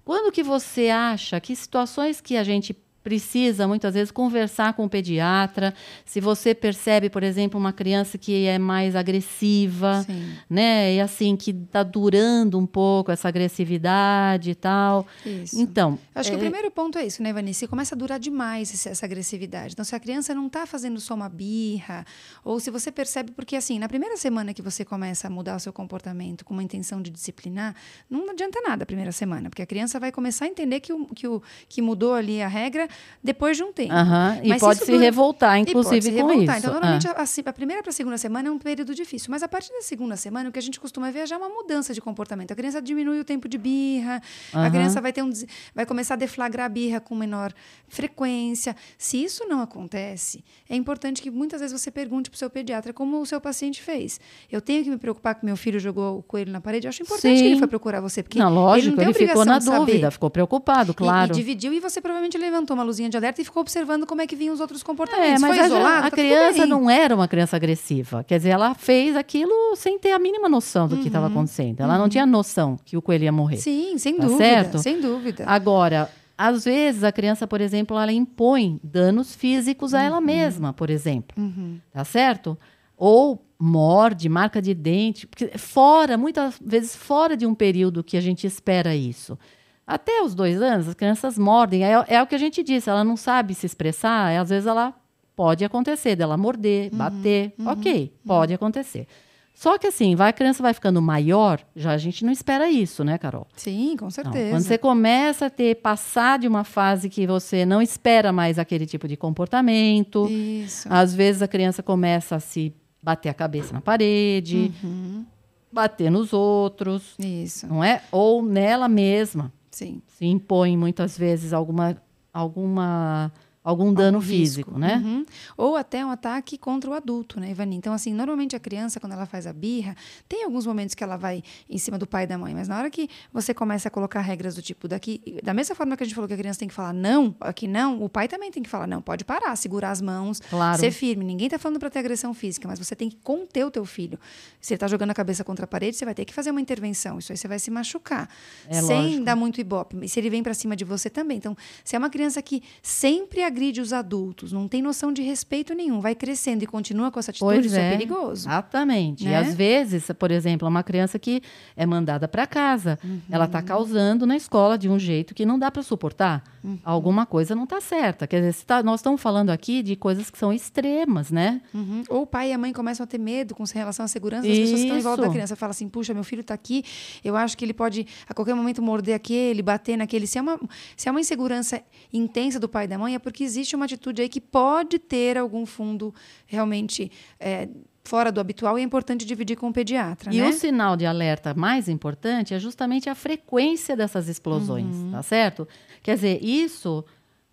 Quando 0.03 0.31
que 0.31 0.41
você 0.41 0.89
acha 0.89 1.39
que 1.39 1.55
situações 1.55 2.19
que 2.19 2.35
a 2.37 2.43
gente 2.43 2.75
precisa 3.03 3.67
muitas 3.67 3.93
vezes 3.93 4.11
conversar 4.11 4.73
com 4.73 4.85
o 4.85 4.89
pediatra. 4.89 5.73
Se 6.05 6.19
você 6.19 6.53
percebe, 6.53 7.09
por 7.09 7.23
exemplo, 7.23 7.59
uma 7.59 7.73
criança 7.73 8.17
que 8.17 8.45
é 8.45 8.59
mais 8.59 8.95
agressiva, 8.95 10.03
Sim. 10.05 10.33
né, 10.49 10.95
e 10.95 11.01
assim 11.01 11.35
que 11.35 11.51
está 11.51 11.83
durando 11.83 12.57
um 12.57 12.65
pouco 12.65 13.11
essa 13.11 13.27
agressividade 13.27 14.51
e 14.51 14.55
tal. 14.55 15.07
Isso. 15.25 15.59
Então, 15.59 15.97
acho 16.13 16.29
é... 16.29 16.31
que 16.31 16.37
o 16.37 16.39
primeiro 16.39 16.69
ponto 16.71 16.97
é 16.97 17.05
isso, 17.05 17.23
né, 17.23 17.33
Vanessa? 17.33 17.67
Começa 17.67 17.95
a 17.95 17.97
durar 17.97 18.19
demais 18.19 18.85
essa 18.85 19.05
agressividade. 19.05 19.73
Então, 19.73 19.85
se 19.85 19.95
a 19.95 19.99
criança 19.99 20.33
não 20.33 20.47
está 20.47 20.65
fazendo 20.65 20.99
só 20.99 21.13
uma 21.13 21.29
birra, 21.29 22.05
ou 22.43 22.59
se 22.59 22.69
você 22.69 22.91
percebe, 22.91 23.31
porque 23.31 23.55
assim, 23.55 23.79
na 23.79 23.87
primeira 23.87 24.17
semana 24.17 24.53
que 24.53 24.61
você 24.61 24.85
começa 24.85 25.27
a 25.27 25.29
mudar 25.29 25.55
o 25.55 25.59
seu 25.59 25.73
comportamento 25.73 26.45
com 26.45 26.53
uma 26.53 26.63
intenção 26.63 27.01
de 27.01 27.09
disciplinar, 27.09 27.75
não 28.09 28.29
adianta 28.29 28.61
nada 28.61 28.83
a 28.83 28.85
primeira 28.85 29.11
semana, 29.11 29.49
porque 29.49 29.61
a 29.61 29.65
criança 29.65 29.99
vai 29.99 30.11
começar 30.11 30.45
a 30.45 30.47
entender 30.47 30.79
que 30.79 30.93
o, 30.93 31.05
que, 31.07 31.27
o, 31.27 31.41
que 31.67 31.81
mudou 31.81 32.13
ali 32.13 32.41
a 32.41 32.47
regra 32.47 32.87
depois 33.23 33.57
de 33.57 33.63
um 33.63 33.71
tempo. 33.71 33.93
Uhum. 33.93 34.39
E 34.43 34.59
pode 34.59 34.79
se 34.79 34.85
dura... 34.85 34.99
revoltar, 34.99 35.57
inclusive, 35.57 36.01
se 36.01 36.11
com 36.11 36.27
revoltar. 36.27 36.57
isso. 36.57 36.57
Então, 36.57 36.73
normalmente, 36.73 37.07
ah. 37.07 37.15
a, 37.17 37.49
a, 37.49 37.53
primeira 37.53 37.81
para 37.83 37.91
a 37.91 37.93
segunda 37.93 38.17
semana 38.17 38.49
é 38.49 38.51
um 38.51 38.57
período 38.57 38.95
difícil. 38.95 39.29
Mas 39.29 39.43
a 39.43 39.47
partir 39.47 39.71
da 39.71 39.81
segunda 39.81 40.15
semana, 40.15 40.49
o 40.49 40.51
que 40.51 40.59
a 40.59 40.61
gente 40.61 40.79
costuma 40.79 41.11
ver 41.11 41.19
é 41.19 41.25
já 41.25 41.37
uma 41.37 41.49
mudança 41.49 41.93
de 41.93 42.01
comportamento. 42.01 42.51
A 42.51 42.55
criança 42.55 42.81
diminui 42.81 43.19
o 43.19 43.23
tempo 43.23 43.47
de 43.47 43.57
birra, 43.57 44.21
uhum. 44.53 44.63
a 44.63 44.69
criança 44.69 44.99
vai, 44.99 45.13
ter 45.13 45.23
um, 45.23 45.31
vai 45.75 45.85
começar 45.85 46.15
a 46.15 46.17
deflagrar 46.17 46.65
a 46.65 46.69
birra 46.69 46.99
com 46.99 47.15
menor 47.15 47.53
frequência. 47.87 48.75
Se 48.97 49.23
isso 49.23 49.45
não 49.47 49.61
acontece, 49.61 50.43
é 50.69 50.75
importante 50.75 51.21
que 51.21 51.29
muitas 51.29 51.61
vezes 51.61 51.79
você 51.79 51.91
pergunte 51.91 52.29
para 52.29 52.35
o 52.35 52.39
seu 52.39 52.49
pediatra 52.49 52.93
como 52.93 53.21
o 53.21 53.25
seu 53.25 53.39
paciente 53.39 53.81
fez. 53.81 54.19
Eu 54.51 54.61
tenho 54.61 54.83
que 54.83 54.89
me 54.89 54.97
preocupar 54.97 55.35
que 55.35 55.45
meu 55.45 55.55
filho 55.55 55.79
jogou 55.79 56.19
o 56.19 56.23
coelho 56.23 56.51
na 56.51 56.61
parede? 56.61 56.87
Eu 56.87 56.89
acho 56.89 57.03
importante 57.03 57.37
Sim. 57.37 57.43
que 57.43 57.49
ele 57.49 57.59
foi 57.59 57.67
procurar 57.67 58.01
você. 58.01 58.23
Porque 58.23 58.39
não, 58.39 58.53
lógico, 58.53 58.95
ele, 58.95 59.05
não 59.05 59.11
ele 59.11 59.27
ficou 59.27 59.45
na 59.45 59.59
dúvida, 59.59 60.11
ficou 60.11 60.29
preocupado, 60.29 60.93
claro. 60.93 61.31
E, 61.31 61.33
e 61.33 61.35
dividiu 61.35 61.73
e 61.73 61.79
você 61.79 62.01
provavelmente 62.01 62.37
levantou 62.37 62.75
uma 62.75 62.80
uma 62.81 62.85
luzinha 62.85 63.09
de 63.09 63.15
alerta 63.15 63.41
e 63.41 63.45
ficou 63.45 63.61
observando 63.61 64.05
como 64.05 64.21
é 64.21 64.27
que 64.27 64.35
vinham 64.35 64.53
os 64.53 64.59
outros 64.59 64.83
comportamentos. 64.83 65.41
É, 65.41 65.47
mas 65.47 65.55
Foi 65.55 65.59
a, 65.59 65.65
isolado, 65.67 66.07
a 66.07 66.09
tá 66.09 66.11
criança 66.11 66.65
não 66.65 66.89
era 66.89 67.15
uma 67.15 67.27
criança 67.27 67.55
agressiva. 67.55 68.23
Quer 68.23 68.37
dizer, 68.37 68.49
ela 68.49 68.73
fez 68.73 69.15
aquilo 69.15 69.75
sem 69.75 69.97
ter 69.99 70.11
a 70.11 70.19
mínima 70.19 70.49
noção 70.49 70.87
do 70.87 70.95
uhum. 70.95 71.01
que 71.01 71.07
estava 71.07 71.27
acontecendo. 71.27 71.81
Ela 71.81 71.93
uhum. 71.93 71.99
não 71.99 72.09
tinha 72.09 72.25
noção 72.25 72.77
que 72.83 72.97
o 72.97 73.01
coelho 73.01 73.23
ia 73.23 73.31
morrer. 73.31 73.57
Sim, 73.57 73.97
sem 73.97 74.15
tá 74.15 74.23
dúvida. 74.23 74.43
Certo? 74.43 74.79
Sem 74.79 74.99
dúvida. 74.99 75.43
Agora, 75.47 76.09
às 76.37 76.65
vezes 76.65 77.03
a 77.03 77.11
criança, 77.11 77.45
por 77.45 77.61
exemplo, 77.61 77.97
ela 77.97 78.11
impõe 78.11 78.79
danos 78.83 79.35
físicos 79.35 79.93
a 79.93 80.01
ela 80.01 80.17
uhum. 80.17 80.25
mesma, 80.25 80.73
por 80.73 80.89
exemplo. 80.89 81.35
Uhum. 81.41 81.79
Tá 81.93 82.03
certo? 82.03 82.57
Ou 82.97 83.43
morde, 83.59 84.27
marca 84.27 84.59
de 84.59 84.73
dente, 84.73 85.27
porque 85.27 85.55
fora, 85.57 86.17
muitas 86.17 86.59
vezes 86.63 86.95
fora 86.95 87.37
de 87.37 87.45
um 87.45 87.53
período 87.53 88.03
que 88.03 88.17
a 88.17 88.21
gente 88.21 88.47
espera 88.47 88.95
isso. 88.95 89.37
Até 89.85 90.21
os 90.21 90.33
dois 90.33 90.61
anos, 90.61 90.87
as 90.87 90.93
crianças 90.93 91.37
mordem. 91.37 91.83
É, 91.83 92.05
é 92.07 92.21
o 92.21 92.27
que 92.27 92.35
a 92.35 92.37
gente 92.37 92.63
disse, 92.63 92.89
ela 92.89 93.03
não 93.03 93.17
sabe 93.17 93.53
se 93.53 93.65
expressar, 93.65 94.39
às 94.39 94.49
vezes 94.49 94.67
ela 94.67 94.93
pode 95.35 95.65
acontecer 95.65 96.15
dela 96.15 96.37
morder, 96.37 96.91
uhum, 96.91 96.97
bater. 96.97 97.53
Uhum, 97.57 97.67
ok, 97.67 98.03
uhum. 98.03 98.27
pode 98.27 98.53
acontecer. 98.53 99.07
Só 99.53 99.77
que 99.77 99.87
assim, 99.87 100.15
vai, 100.15 100.29
a 100.29 100.33
criança 100.33 100.63
vai 100.63 100.73
ficando 100.73 101.01
maior, 101.01 101.59
já 101.75 101.91
a 101.91 101.97
gente 101.97 102.25
não 102.25 102.31
espera 102.31 102.69
isso, 102.69 103.03
né, 103.03 103.17
Carol? 103.17 103.45
Sim, 103.55 103.95
com 103.97 104.09
certeza. 104.09 104.45
Não, 104.45 104.51
quando 104.51 104.63
você 104.63 104.77
começa 104.77 105.47
a 105.47 105.49
ter, 105.49 105.75
passar 105.75 106.39
de 106.39 106.47
uma 106.47 106.63
fase 106.63 107.09
que 107.09 107.27
você 107.27 107.65
não 107.65 107.81
espera 107.81 108.31
mais 108.31 108.57
aquele 108.57 108.85
tipo 108.85 109.07
de 109.07 109.15
comportamento. 109.15 110.27
Isso. 110.29 110.87
Às 110.89 111.13
vezes 111.13 111.41
a 111.41 111.47
criança 111.47 111.83
começa 111.83 112.37
a 112.37 112.39
se 112.39 112.73
bater 113.03 113.29
a 113.29 113.33
cabeça 113.33 113.73
na 113.73 113.81
parede, 113.81 114.71
uhum. 114.83 115.25
bater 115.71 116.09
nos 116.09 116.33
outros. 116.33 117.13
Isso. 117.19 117.67
Não 117.67 117.83
é? 117.83 118.01
Ou 118.11 118.41
nela 118.41 118.87
mesma 118.87 119.51
Sim. 119.71 120.01
Se 120.07 120.25
impõe 120.25 120.77
muitas 120.77 121.17
vezes 121.17 121.53
alguma, 121.53 122.01
alguma 122.33 123.31
algum 123.63 123.93
dano 123.93 124.17
Algum 124.17 124.27
físico, 124.27 124.77
né? 124.77 125.01
Uhum. 125.03 125.25
Ou 125.57 125.75
até 125.75 126.05
um 126.05 126.09
ataque 126.09 126.57
contra 126.57 126.89
o 126.89 126.93
adulto, 126.93 127.39
né, 127.39 127.51
Ivani? 127.51 127.75
Então, 127.75 127.93
assim, 127.93 128.13
normalmente 128.13 128.55
a 128.55 128.59
criança, 128.59 128.99
quando 128.99 129.13
ela 129.13 129.25
faz 129.25 129.45
a 129.45 129.53
birra, 129.53 129.95
tem 130.27 130.43
alguns 130.43 130.65
momentos 130.65 130.95
que 130.95 131.03
ela 131.03 131.17
vai 131.17 131.43
em 131.69 131.77
cima 131.77 131.97
do 131.97 132.07
pai 132.07 132.23
e 132.23 132.27
da 132.27 132.37
mãe, 132.37 132.53
mas 132.53 132.67
na 132.67 132.77
hora 132.77 132.89
que 132.89 133.09
você 133.31 133.53
começa 133.53 133.87
a 133.87 133.91
colocar 133.91 134.21
regras 134.21 134.55
do 134.55 134.61
tipo 134.61 134.87
daqui, 134.87 135.39
da 135.43 135.53
mesma 135.53 135.75
forma 135.75 135.95
que 135.95 136.03
a 136.03 136.05
gente 136.05 136.15
falou 136.15 136.27
que 136.27 136.33
a 136.33 136.37
criança 136.37 136.59
tem 136.59 136.67
que 136.67 136.73
falar 136.73 136.93
não, 136.93 137.35
aqui 137.39 137.67
não, 137.67 138.03
o 138.03 138.09
pai 138.09 138.27
também 138.27 138.51
tem 138.51 138.63
que 138.63 138.69
falar 138.69 138.87
não, 138.87 139.01
pode 139.01 139.23
parar, 139.23 139.55
segurar 139.55 139.91
as 139.91 140.01
mãos, 140.01 140.39
Claro. 140.49 140.79
ser 140.79 140.91
firme. 140.91 141.23
Ninguém 141.23 141.49
tá 141.49 141.59
falando 141.59 141.79
para 141.79 141.89
ter 141.89 141.99
agressão 141.99 142.33
física, 142.33 142.67
mas 142.67 142.79
você 142.79 142.95
tem 142.95 143.09
que 143.09 143.17
conter 143.17 143.65
o 143.65 143.71
teu 143.71 143.85
filho. 143.85 144.19
Se 144.59 144.73
ele 144.73 144.79
tá 144.79 144.87
jogando 144.87 145.11
a 145.11 145.13
cabeça 145.13 145.43
contra 145.43 145.65
a 145.65 145.67
parede, 145.67 145.97
você 145.97 146.05
vai 146.05 146.13
ter 146.13 146.25
que 146.25 146.33
fazer 146.33 146.51
uma 146.51 146.61
intervenção. 146.61 147.19
Isso 147.19 147.31
aí 147.31 147.37
você 147.37 147.47
vai 147.47 147.59
se 147.59 147.69
machucar. 147.71 148.29
É 148.67 148.81
sem 148.81 149.01
lógico. 149.03 149.23
dar 149.25 149.35
muito 149.35 149.61
ibope. 149.61 149.97
E 150.01 150.09
se 150.09 150.19
ele 150.19 150.29
vem 150.29 150.41
para 150.43 150.53
cima 150.53 150.75
de 150.75 150.83
você 150.83 151.09
também. 151.09 151.37
Então, 151.37 151.55
se 151.83 151.95
é 151.95 151.99
uma 151.99 152.09
criança 152.09 152.41
que 152.41 152.61
sempre 152.81 153.41
agride 153.51 153.81
os 153.81 153.93
adultos, 153.93 154.51
não 154.51 154.67
tem 154.67 154.81
noção 154.81 155.11
de 155.13 155.21
respeito 155.21 155.73
nenhum, 155.73 155.99
vai 155.99 156.15
crescendo 156.15 156.63
e 156.63 156.67
continua 156.67 157.11
com 157.11 157.19
essa 157.19 157.31
atitude, 157.31 157.53
Pois 157.53 157.65
isso 157.65 157.75
é, 157.75 157.87
é. 157.93 157.97
perigoso. 157.97 158.47
Exatamente. 158.47 159.23
E 159.23 159.27
Né? 159.27 159.37
às 159.37 159.53
vezes, 159.53 160.09
por 160.17 160.31
exemplo, 160.31 160.67
uma 160.67 160.83
criança 160.83 161.19
que 161.19 161.41
é 161.75 161.85
mandada 161.85 162.27
para 162.27 162.47
casa, 162.47 162.97
ela 163.29 163.43
Uhum. 163.43 163.45
está 163.45 163.61
causando 163.61 164.25
na 164.25 164.35
escola 164.35 164.77
de 164.77 164.89
um 164.89 164.97
jeito 164.97 165.33
que 165.35 165.45
não 165.45 165.59
dá 165.59 165.69
para 165.69 165.83
suportar. 165.83 166.43
Uhum. 166.63 166.77
Alguma 166.83 167.25
coisa 167.25 167.55
não 167.55 167.63
está 167.63 167.81
certa. 167.81 168.27
Quer 168.27 168.41
dizer, 168.41 168.63
tá- 168.65 168.83
nós 168.83 168.99
estamos 168.99 169.19
falando 169.21 169.49
aqui 169.49 169.81
de 169.81 169.95
coisas 169.95 170.29
que 170.29 170.37
são 170.37 170.53
extremas, 170.53 171.31
né? 171.31 171.61
Uhum. 171.73 172.03
Ou 172.09 172.21
o 172.23 172.27
pai 172.27 172.51
e 172.51 172.53
a 172.53 172.57
mãe 172.57 172.71
começam 172.71 173.03
a 173.03 173.07
ter 173.07 173.17
medo 173.17 173.55
com 173.55 173.63
relação 173.73 174.05
à 174.05 174.07
segurança 174.07 174.47
das 174.47 174.57
pessoas 174.57 174.75
que 174.79 174.85
estão 174.85 174.97
em 174.97 175.01
volta 175.01 175.21
da 175.21 175.27
Isso. 175.27 175.33
criança. 175.33 175.55
Fala 175.55 175.71
assim, 175.71 175.89
puxa, 175.89 176.13
meu 176.13 176.23
filho 176.23 176.41
está 176.41 176.53
aqui, 176.53 176.83
eu 177.23 177.35
acho 177.35 177.57
que 177.57 177.65
ele 177.65 177.73
pode 177.73 178.05
a 178.29 178.33
qualquer 178.33 178.53
momento 178.55 178.81
morder 178.81 179.15
aquele, 179.15 179.61
bater 179.61 179.97
naquele. 179.97 180.27
Se 180.27 180.37
é 180.37 180.41
uma, 180.41 180.59
se 180.95 181.07
é 181.07 181.11
uma 181.11 181.19
insegurança 181.21 181.81
intensa 182.13 182.59
do 182.59 182.69
pai 182.69 182.85
e 182.85 182.87
da 182.87 182.97
mãe, 182.97 183.15
é 183.15 183.19
porque 183.19 183.43
existe 183.43 183.75
uma 183.75 183.85
atitude 183.85 184.21
aí 184.21 184.29
que 184.29 184.41
pode 184.41 184.99
ter 184.99 185.37
algum 185.37 185.65
fundo 185.65 186.13
realmente 186.45 187.11
é, 187.39 187.67
fora 188.03 188.31
do 188.31 188.39
habitual 188.41 188.77
e 188.79 188.81
é 188.81 188.83
importante 188.83 189.25
dividir 189.25 189.55
com 189.55 189.69
o 189.69 189.73
pediatra, 189.73 190.33
E 190.33 190.41
né? 190.41 190.49
o 190.49 190.53
sinal 190.53 190.97
de 190.97 191.05
alerta 191.05 191.53
mais 191.53 191.87
importante 191.87 192.53
é 192.53 192.59
justamente 192.59 193.07
a 193.09 193.13
frequência 193.15 193.95
dessas 193.95 194.27
explosões, 194.27 194.95
Uhum. 194.95 195.11
tá 195.11 195.21
certo? 195.21 195.67
Quer 196.01 196.15
dizer, 196.15 196.43
isso 196.43 197.05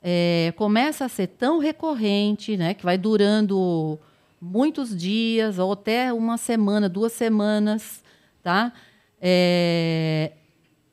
é, 0.02 0.52
começa 0.56 1.04
a 1.04 1.08
ser 1.08 1.26
tão 1.28 1.58
recorrente, 1.58 2.56
né, 2.56 2.74
que 2.74 2.84
vai 2.84 2.96
durando 2.96 3.98
muitos 4.40 4.96
dias 4.96 5.58
ou 5.58 5.72
até 5.72 6.12
uma 6.12 6.36
semana, 6.36 6.88
duas 6.88 7.12
semanas, 7.12 8.02
tá? 8.42 8.72
É, 9.20 10.32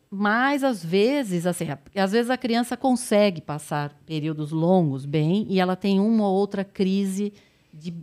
mas 0.09 0.63
às 0.63 0.83
vezes, 0.83 1.45
assim, 1.45 1.67
às 1.95 2.11
vezes 2.11 2.29
a 2.29 2.37
criança 2.37 2.75
consegue 2.77 3.41
passar 3.41 3.93
períodos 4.05 4.51
longos 4.51 5.05
bem 5.05 5.45
e 5.49 5.59
ela 5.59 5.75
tem 5.75 5.99
uma 5.99 6.27
ou 6.27 6.35
outra 6.35 6.63
crise 6.63 7.33
de, 7.73 7.93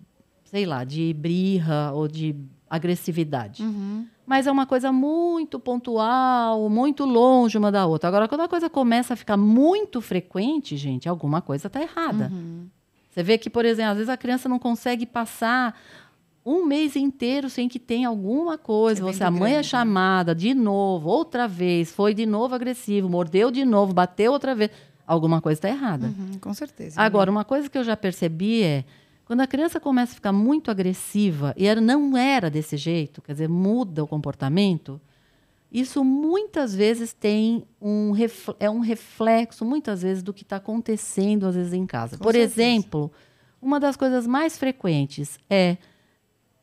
sei 0.45 0.67
lá, 0.67 0.85
de 0.85 1.13
birra 1.15 1.93
ou 1.93 2.07
de 2.07 2.37
agressividade. 2.73 3.63
Uhum. 3.63 4.07
Mas 4.27 4.47
é 4.47 4.51
uma 4.51 4.65
coisa 4.65 4.91
muito 4.91 5.61
pontual, 5.61 6.71
muito 6.71 7.05
longe 7.05 7.59
uma 7.59 7.71
da 7.71 7.85
outra. 7.85 8.09
Agora, 8.09 8.27
quando 8.27 8.41
a 8.41 8.49
coisa 8.49 8.71
começa 8.71 9.13
a 9.13 9.17
ficar 9.17 9.37
muito 9.37 10.01
frequente, 10.01 10.75
gente, 10.79 11.07
alguma 11.07 11.43
coisa 11.43 11.67
está 11.67 11.83
errada. 11.83 12.31
Uhum. 12.33 12.67
Você 13.11 13.23
vê 13.23 13.37
que, 13.37 13.51
por 13.51 13.67
exemplo, 13.67 13.91
às 13.91 13.97
vezes 13.99 14.09
a 14.09 14.17
criança 14.17 14.49
não 14.49 14.59
consegue 14.59 15.05
passar 15.05 15.79
um 16.47 16.65
mês 16.65 16.97
inteiro 16.97 17.51
sem 17.51 17.69
que 17.69 17.79
tenha 17.79 18.09
alguma 18.09 18.57
coisa. 18.57 19.03
É 19.03 19.05
Você, 19.05 19.23
a 19.23 19.31
mãe 19.31 19.53
é 19.53 19.57
né? 19.57 19.63
chamada 19.63 20.35
de 20.35 20.55
novo, 20.55 21.11
outra 21.11 21.47
vez, 21.47 21.93
foi 21.93 22.15
de 22.15 22.25
novo 22.25 22.55
agressivo, 22.55 23.07
mordeu 23.11 23.51
de 23.51 23.67
novo, 23.67 23.93
bateu 23.93 24.33
outra 24.33 24.55
vez. 24.55 24.71
Alguma 25.07 25.43
coisa 25.43 25.59
está 25.59 25.69
errada. 25.69 26.07
Uhum, 26.07 26.39
com 26.41 26.55
certeza. 26.55 26.99
Agora, 26.99 27.31
uma 27.31 27.45
coisa 27.45 27.69
que 27.69 27.77
eu 27.77 27.85
já 27.85 27.97
percebi 27.99 28.63
é 28.63 28.85
quando 29.33 29.41
a 29.41 29.47
criança 29.47 29.81
começa 29.81 30.13
a 30.13 30.15
ficar 30.15 30.31
muito 30.31 30.71
agressiva 30.71 31.55
e 31.57 31.67
ela 31.67 31.81
não 31.81 32.15
era 32.15 32.51
desse 32.51 32.77
jeito, 32.77 33.23
quer 33.23 33.33
dizer, 33.33 33.49
muda 33.49 34.05
o 34.05 34.07
comportamento, 34.07 35.01
isso 35.73 36.05
muitas 36.05 36.75
vezes 36.75 37.15
tem 37.15 37.65
um 37.81 38.13
é 38.61 38.69
um 38.69 38.81
reflexo, 38.81 39.65
muitas 39.65 40.03
vezes, 40.03 40.23
do 40.23 40.35
que 40.35 40.43
está 40.43 40.57
acontecendo 40.57 41.47
às 41.47 41.55
vezes 41.55 41.73
em 41.73 41.87
casa. 41.87 42.19
Com 42.19 42.25
Por 42.25 42.35
certeza. 42.35 42.61
exemplo, 42.61 43.11
uma 43.59 43.81
das 43.81 43.97
coisas 43.97 44.27
mais 44.27 44.59
frequentes 44.59 45.39
é 45.49 45.79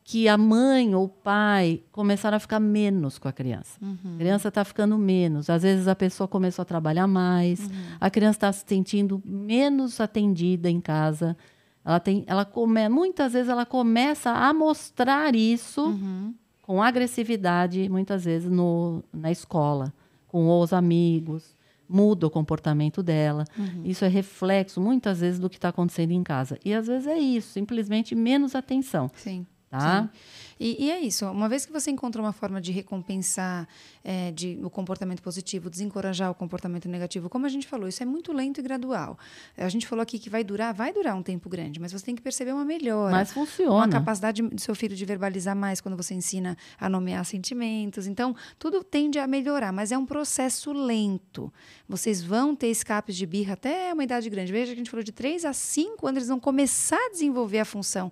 que 0.04 0.28
a 0.28 0.38
mãe 0.38 0.94
ou 0.94 1.06
o 1.06 1.08
pai 1.08 1.82
começaram 1.90 2.36
a 2.36 2.40
ficar 2.40 2.60
menos 2.60 3.18
com 3.18 3.26
a 3.26 3.32
criança. 3.32 3.80
A 4.14 4.16
criança 4.16 4.46
está 4.46 4.64
ficando 4.64 4.96
menos. 4.96 5.50
Às 5.50 5.64
vezes 5.64 5.88
a 5.88 5.96
pessoa 5.96 6.28
começou 6.28 6.62
a 6.62 6.64
trabalhar 6.64 7.08
mais, 7.08 7.68
a 8.00 8.08
criança 8.08 8.36
está 8.36 8.52
se 8.52 8.64
sentindo 8.64 9.20
menos 9.24 10.00
atendida 10.00 10.70
em 10.70 10.80
casa. 10.80 11.36
Ela 11.84 11.98
tem, 12.00 12.24
ela 12.26 12.44
come, 12.44 12.88
muitas 12.88 13.32
vezes 13.32 13.48
ela 13.48 13.64
começa 13.66 14.30
a 14.30 14.52
mostrar 14.52 15.34
isso 15.34 15.82
Uhum. 15.86 16.34
com 16.62 16.82
agressividade, 16.82 17.88
muitas 17.88 18.24
vezes 18.24 18.50
no, 18.50 19.02
na 19.12 19.30
escola, 19.30 19.92
com 20.28 20.48
os 20.60 20.72
amigos. 20.72 21.56
Muda 21.92 22.26
o 22.26 22.30
comportamento 22.30 23.02
dela. 23.02 23.44
Isso 23.84 24.04
é 24.04 24.08
reflexo, 24.08 24.80
muitas 24.80 25.18
vezes, 25.20 25.40
do 25.40 25.50
que 25.50 25.56
está 25.56 25.70
acontecendo 25.70 26.12
em 26.12 26.22
casa. 26.22 26.56
E 26.64 26.72
às 26.72 26.86
vezes 26.86 27.08
é 27.08 27.18
isso, 27.18 27.48
simplesmente 27.52 28.14
menos 28.14 28.54
atenção. 28.54 29.10
Sim. 29.16 29.44
Tá? 29.70 30.10
E, 30.58 30.84
e 30.84 30.90
é 30.90 30.98
isso. 31.00 31.24
Uma 31.26 31.48
vez 31.48 31.64
que 31.64 31.72
você 31.72 31.90
encontra 31.92 32.20
uma 32.20 32.32
forma 32.32 32.60
de 32.60 32.72
recompensar 32.72 33.68
é, 34.02 34.32
de, 34.32 34.58
o 34.62 34.68
comportamento 34.68 35.22
positivo, 35.22 35.70
desencorajar 35.70 36.28
o 36.30 36.34
comportamento 36.34 36.88
negativo, 36.88 37.30
como 37.30 37.46
a 37.46 37.48
gente 37.48 37.68
falou, 37.68 37.86
isso 37.88 38.02
é 38.02 38.06
muito 38.06 38.32
lento 38.32 38.58
e 38.58 38.62
gradual. 38.62 39.16
A 39.56 39.68
gente 39.68 39.86
falou 39.86 40.02
aqui 40.02 40.18
que 40.18 40.28
vai 40.28 40.42
durar, 40.42 40.74
vai 40.74 40.92
durar 40.92 41.16
um 41.16 41.22
tempo 41.22 41.48
grande, 41.48 41.78
mas 41.80 41.92
você 41.92 42.04
tem 42.04 42.16
que 42.16 42.20
perceber 42.20 42.52
uma 42.52 42.64
melhora. 42.64 43.12
Mas 43.12 43.34
Uma 43.34 43.46
funciona. 43.46 43.92
capacidade 43.92 44.42
do 44.42 44.60
seu 44.60 44.74
filho 44.74 44.96
de 44.96 45.04
verbalizar 45.04 45.54
mais 45.54 45.80
quando 45.80 45.96
você 45.96 46.14
ensina 46.14 46.56
a 46.78 46.88
nomear 46.88 47.24
sentimentos. 47.24 48.08
Então, 48.08 48.34
tudo 48.58 48.82
tende 48.82 49.20
a 49.20 49.26
melhorar, 49.28 49.72
mas 49.72 49.92
é 49.92 49.96
um 49.96 50.04
processo 50.04 50.72
lento. 50.72 51.50
Vocês 51.88 52.20
vão 52.20 52.56
ter 52.56 52.68
escapes 52.68 53.16
de 53.16 53.24
birra 53.24 53.54
até 53.54 53.94
uma 53.94 54.02
idade 54.02 54.28
grande. 54.28 54.50
Veja 54.50 54.66
que 54.66 54.72
a 54.72 54.76
gente 54.76 54.90
falou 54.90 55.04
de 55.04 55.12
3 55.12 55.44
a 55.44 55.52
5 55.52 56.06
anos, 56.06 56.18
eles 56.18 56.28
vão 56.28 56.40
começar 56.40 56.98
a 57.06 57.10
desenvolver 57.10 57.60
a 57.60 57.64
função 57.64 58.10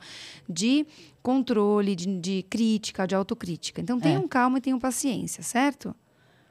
de 0.49 0.87
controle, 1.29 1.95
de, 1.95 2.07
de 2.07 2.43
crítica, 2.45 3.07
de 3.07 3.15
autocrítica. 3.15 3.83
Então, 3.83 4.01
tenham 4.01 4.27
calma 4.27 4.57
e 4.57 4.61
tenham 4.63 4.79
paciência, 4.79 5.43
certo? 5.43 5.95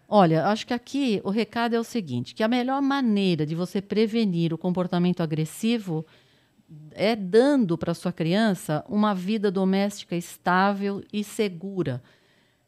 Olha, 0.07 0.45
acho 0.45 0.67
que 0.67 0.73
aqui 0.73 1.19
o 1.23 1.31
recado 1.31 1.75
é 1.75 1.79
o 1.79 1.83
seguinte: 1.83 2.35
que 2.35 2.43
a 2.43 2.47
melhor 2.47 2.79
maneira 2.79 3.43
de 3.43 3.55
você 3.55 3.81
prevenir 3.81 4.53
o 4.53 4.57
comportamento 4.57 5.23
agressivo 5.23 6.05
é 6.91 7.15
dando 7.15 7.75
para 7.75 7.95
sua 7.95 8.13
criança 8.13 8.85
uma 8.87 9.15
vida 9.15 9.49
doméstica 9.49 10.15
estável 10.15 11.03
e 11.11 11.23
segura, 11.23 12.03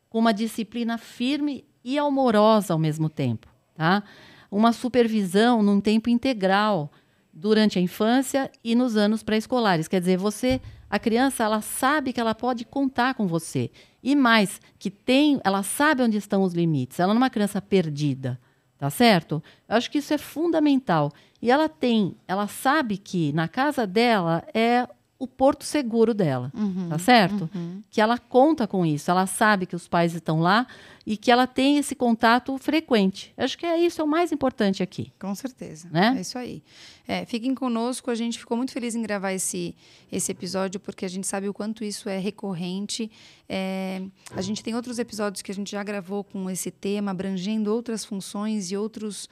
com 0.10 0.17
uma 0.17 0.34
disciplina 0.34 0.98
firme 0.98 1.63
e 1.84 2.00
amorosa 2.00 2.74
ao 2.74 2.80
mesmo 2.80 3.08
tempo, 3.08 3.48
tá? 3.76 4.02
Uma 4.50 4.74
supervisão 4.74 5.62
num 5.62 5.80
tempo 5.80 6.10
integral 6.10 6.91
durante 7.33 7.79
a 7.79 7.81
infância 7.81 8.51
e 8.63 8.75
nos 8.75 8.95
anos 8.95 9.23
pré-escolares. 9.23 9.87
Quer 9.87 9.99
dizer, 9.99 10.17
você, 10.17 10.59
a 10.89 10.97
criança, 10.99 11.43
ela 11.43 11.61
sabe 11.61 12.11
que 12.11 12.19
ela 12.19 12.35
pode 12.35 12.65
contar 12.65 13.13
com 13.13 13.27
você. 13.27 13.71
E 14.01 14.15
mais, 14.15 14.59
que 14.77 14.89
tem, 14.89 15.39
ela 15.43 15.63
sabe 15.63 16.03
onde 16.03 16.17
estão 16.17 16.43
os 16.43 16.53
limites. 16.53 16.99
Ela 16.99 17.13
não 17.13 17.21
é 17.21 17.23
uma 17.23 17.29
criança 17.29 17.61
perdida, 17.61 18.39
tá 18.77 18.89
certo? 18.89 19.43
Eu 19.67 19.75
acho 19.75 19.91
que 19.91 19.99
isso 19.99 20.13
é 20.13 20.17
fundamental. 20.17 21.11
E 21.41 21.51
ela 21.51 21.69
tem, 21.69 22.15
ela 22.27 22.47
sabe 22.47 22.97
que 22.97 23.31
na 23.33 23.47
casa 23.47 23.85
dela 23.85 24.43
é 24.53 24.87
o 25.19 25.27
porto 25.27 25.65
seguro 25.65 26.13
dela, 26.13 26.49
tá 26.88 26.97
certo? 26.97 27.49
Que 27.91 27.99
ela 27.99 28.17
conta 28.17 28.65
com 28.65 28.86
isso, 28.86 29.12
ela 29.12 29.27
sabe 29.27 29.65
que 29.65 29.75
os 29.75 29.86
pais 29.86 30.15
estão 30.15 30.39
lá 30.39 30.65
e 31.05 31.17
que 31.17 31.29
ela 31.29 31.45
tem 31.45 31.77
esse 31.77 31.93
contato 31.93 32.58
frequente. 32.58 33.34
Acho 33.36 33.58
que 33.58 33.65
é 33.65 33.77
isso 33.77 33.99
é 33.99 34.03
o 34.03 34.08
mais 34.08 34.32
importante 34.32 34.82
aqui. 34.82 35.12
Com 35.19 35.36
certeza. 35.36 35.89
Né? 35.91 36.15
É 36.17 36.21
isso 36.21 36.38
aí. 36.38 36.63
É, 37.05 37.25
fiquem 37.25 37.55
conosco, 37.55 38.12
a 38.12 38.15
gente 38.15 38.38
ficou 38.38 38.55
muito 38.55 38.71
feliz 38.71 38.93
em 38.93 39.01
gravar 39.01 39.34
esse, 39.34 39.75
esse 40.12 40.32
episódio, 40.32 40.79
porque 40.79 41.03
a 41.03 41.10
gente 41.10 41.25
sabe 41.25 41.49
o 41.49 41.53
quanto 41.53 41.84
isso 41.84 42.08
é 42.08 42.19
recorrente. 42.19 43.12
É, 43.49 44.03
a 44.36 44.41
gente 44.41 44.63
tem 44.63 44.75
outros 44.75 44.99
episódios 44.99 45.41
que 45.41 45.51
a 45.51 45.55
gente 45.55 45.71
já 45.71 45.84
gravou 45.84 46.23
com 46.23 46.47
esse 46.49 46.69
tema, 46.69 47.10
abrangendo 47.10 47.73
outras 47.73 48.05
funções 48.05 48.71
e 48.71 48.77
outros, 48.77 49.27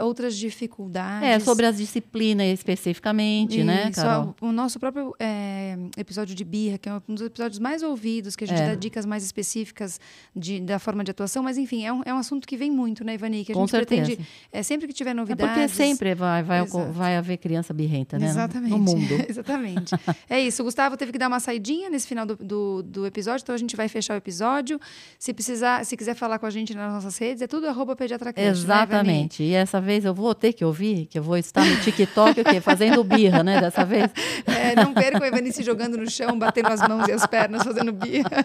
outras 0.00 0.36
dificuldades. 0.36 1.28
É, 1.28 1.38
sobre 1.38 1.66
as 1.66 1.76
disciplinas 1.76 2.46
especificamente, 2.48 3.62
né, 3.62 3.88
Isso, 3.90 4.00
Carol? 4.02 4.34
O 4.40 4.52
nosso 4.52 4.78
próprio 4.80 5.14
é, 5.18 5.76
episódio 5.96 6.34
de 6.34 6.44
birra, 6.44 6.78
que 6.78 6.88
é 6.88 6.92
um 7.08 7.14
dos 7.14 7.26
episódios 7.26 7.58
mais 7.58 7.82
ouvidos, 7.82 8.34
que 8.36 8.44
a 8.44 8.46
gente 8.46 8.60
É. 8.60 8.68
dá 8.70 8.74
dicas 8.74 9.06
mais 9.06 9.22
específicas 9.24 10.00
de, 10.34 10.60
da 10.60 10.78
forma 10.78 11.04
de 11.04 11.10
atuação, 11.10 11.42
mas 11.42 11.56
enfim, 11.58 11.84
é 11.84 11.92
um, 11.92 12.02
é 12.04 12.12
um 12.12 12.18
assunto 12.18 12.46
que 12.46 12.56
vem 12.56 12.70
muito, 12.70 13.04
né, 13.04 13.14
Ivani? 13.14 13.44
Que 13.44 13.52
a 13.52 13.54
Com 13.54 13.62
gente 13.62 13.70
certeza. 13.70 14.02
pretende, 14.06 14.28
é, 14.52 14.62
sempre 14.62 14.86
que 14.88 14.92
tiver 14.92 15.10
É 15.10 15.14
novidades... 15.14 15.54
porque 15.54 15.68
sempre 15.68 16.14
vai, 16.14 16.42
vai, 16.42 16.62
Exato. 16.62 16.92
vai 16.92 17.16
haver 17.16 17.36
criança 17.38 17.72
birrenta, 17.72 18.18
né? 18.18 18.26
Exatamente. 18.26 18.70
No 18.70 18.78
mundo. 18.78 19.14
Exatamente. 19.28 19.94
É 20.28 20.40
isso. 20.40 20.62
O 20.62 20.64
Gustavo 20.64 20.96
teve 20.96 21.12
que 21.12 21.18
dar 21.18 21.28
uma 21.28 21.40
saidinha 21.40 21.88
nesse 21.88 22.06
final 22.06 22.26
do, 22.26 22.36
do, 22.36 22.82
do 22.82 23.06
episódio, 23.06 23.42
então 23.42 23.54
a 23.54 23.58
gente 23.58 23.76
vai 23.76 23.88
fechar 23.88 24.14
o 24.14 24.16
episódio. 24.16 24.80
Se 25.18 25.32
precisar, 25.32 25.84
se 25.84 25.96
quiser 25.96 26.14
falar 26.14 26.38
com 26.38 26.46
a 26.46 26.50
gente 26.50 26.74
nas 26.74 26.92
nossas 26.92 27.16
redes, 27.18 27.42
é 27.42 27.46
tudo 27.46 27.66
arroba 27.68 27.94
pediatracast, 27.94 28.44
né? 28.44 28.50
Exatamente. 28.50 29.42
E 29.68 29.78
essa 29.78 29.80
vez 29.80 30.04
eu 30.04 30.14
vou 30.14 30.34
ter 30.34 30.52
que 30.54 30.64
ouvir, 30.64 31.06
que 31.06 31.18
eu 31.18 31.22
vou 31.22 31.36
estar 31.36 31.64
no 31.64 31.76
TikTok, 31.80 32.40
o 32.40 32.44
quê? 32.44 32.60
Fazendo 32.60 33.04
birra, 33.04 33.42
né? 33.42 33.60
Dessa 33.60 33.84
vez. 33.84 34.08
É, 34.46 34.74
não 34.74 34.92
percam 34.92 35.22
a 35.22 35.28
Ivani 35.28 35.52
se 35.52 35.62
jogando 35.62 35.96
no 35.96 36.10
chão, 36.10 36.38
batendo 36.38 36.68
as 36.68 36.80
mãos 36.86 37.06
e 37.06 37.12
as 37.12 37.26
pernas, 37.26 37.62
fazendo 37.62 37.92
birra. 37.92 38.44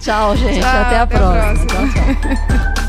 Tchau, 0.00 0.36
gente. 0.36 0.60
Tchau, 0.60 0.68
até 0.68 0.96
a 0.96 1.02
até 1.02 1.14
a 1.14 1.18
próxima. 1.18 1.66
próxima. 1.66 1.92
Tchau, 1.92 2.74
tchau. 2.74 2.83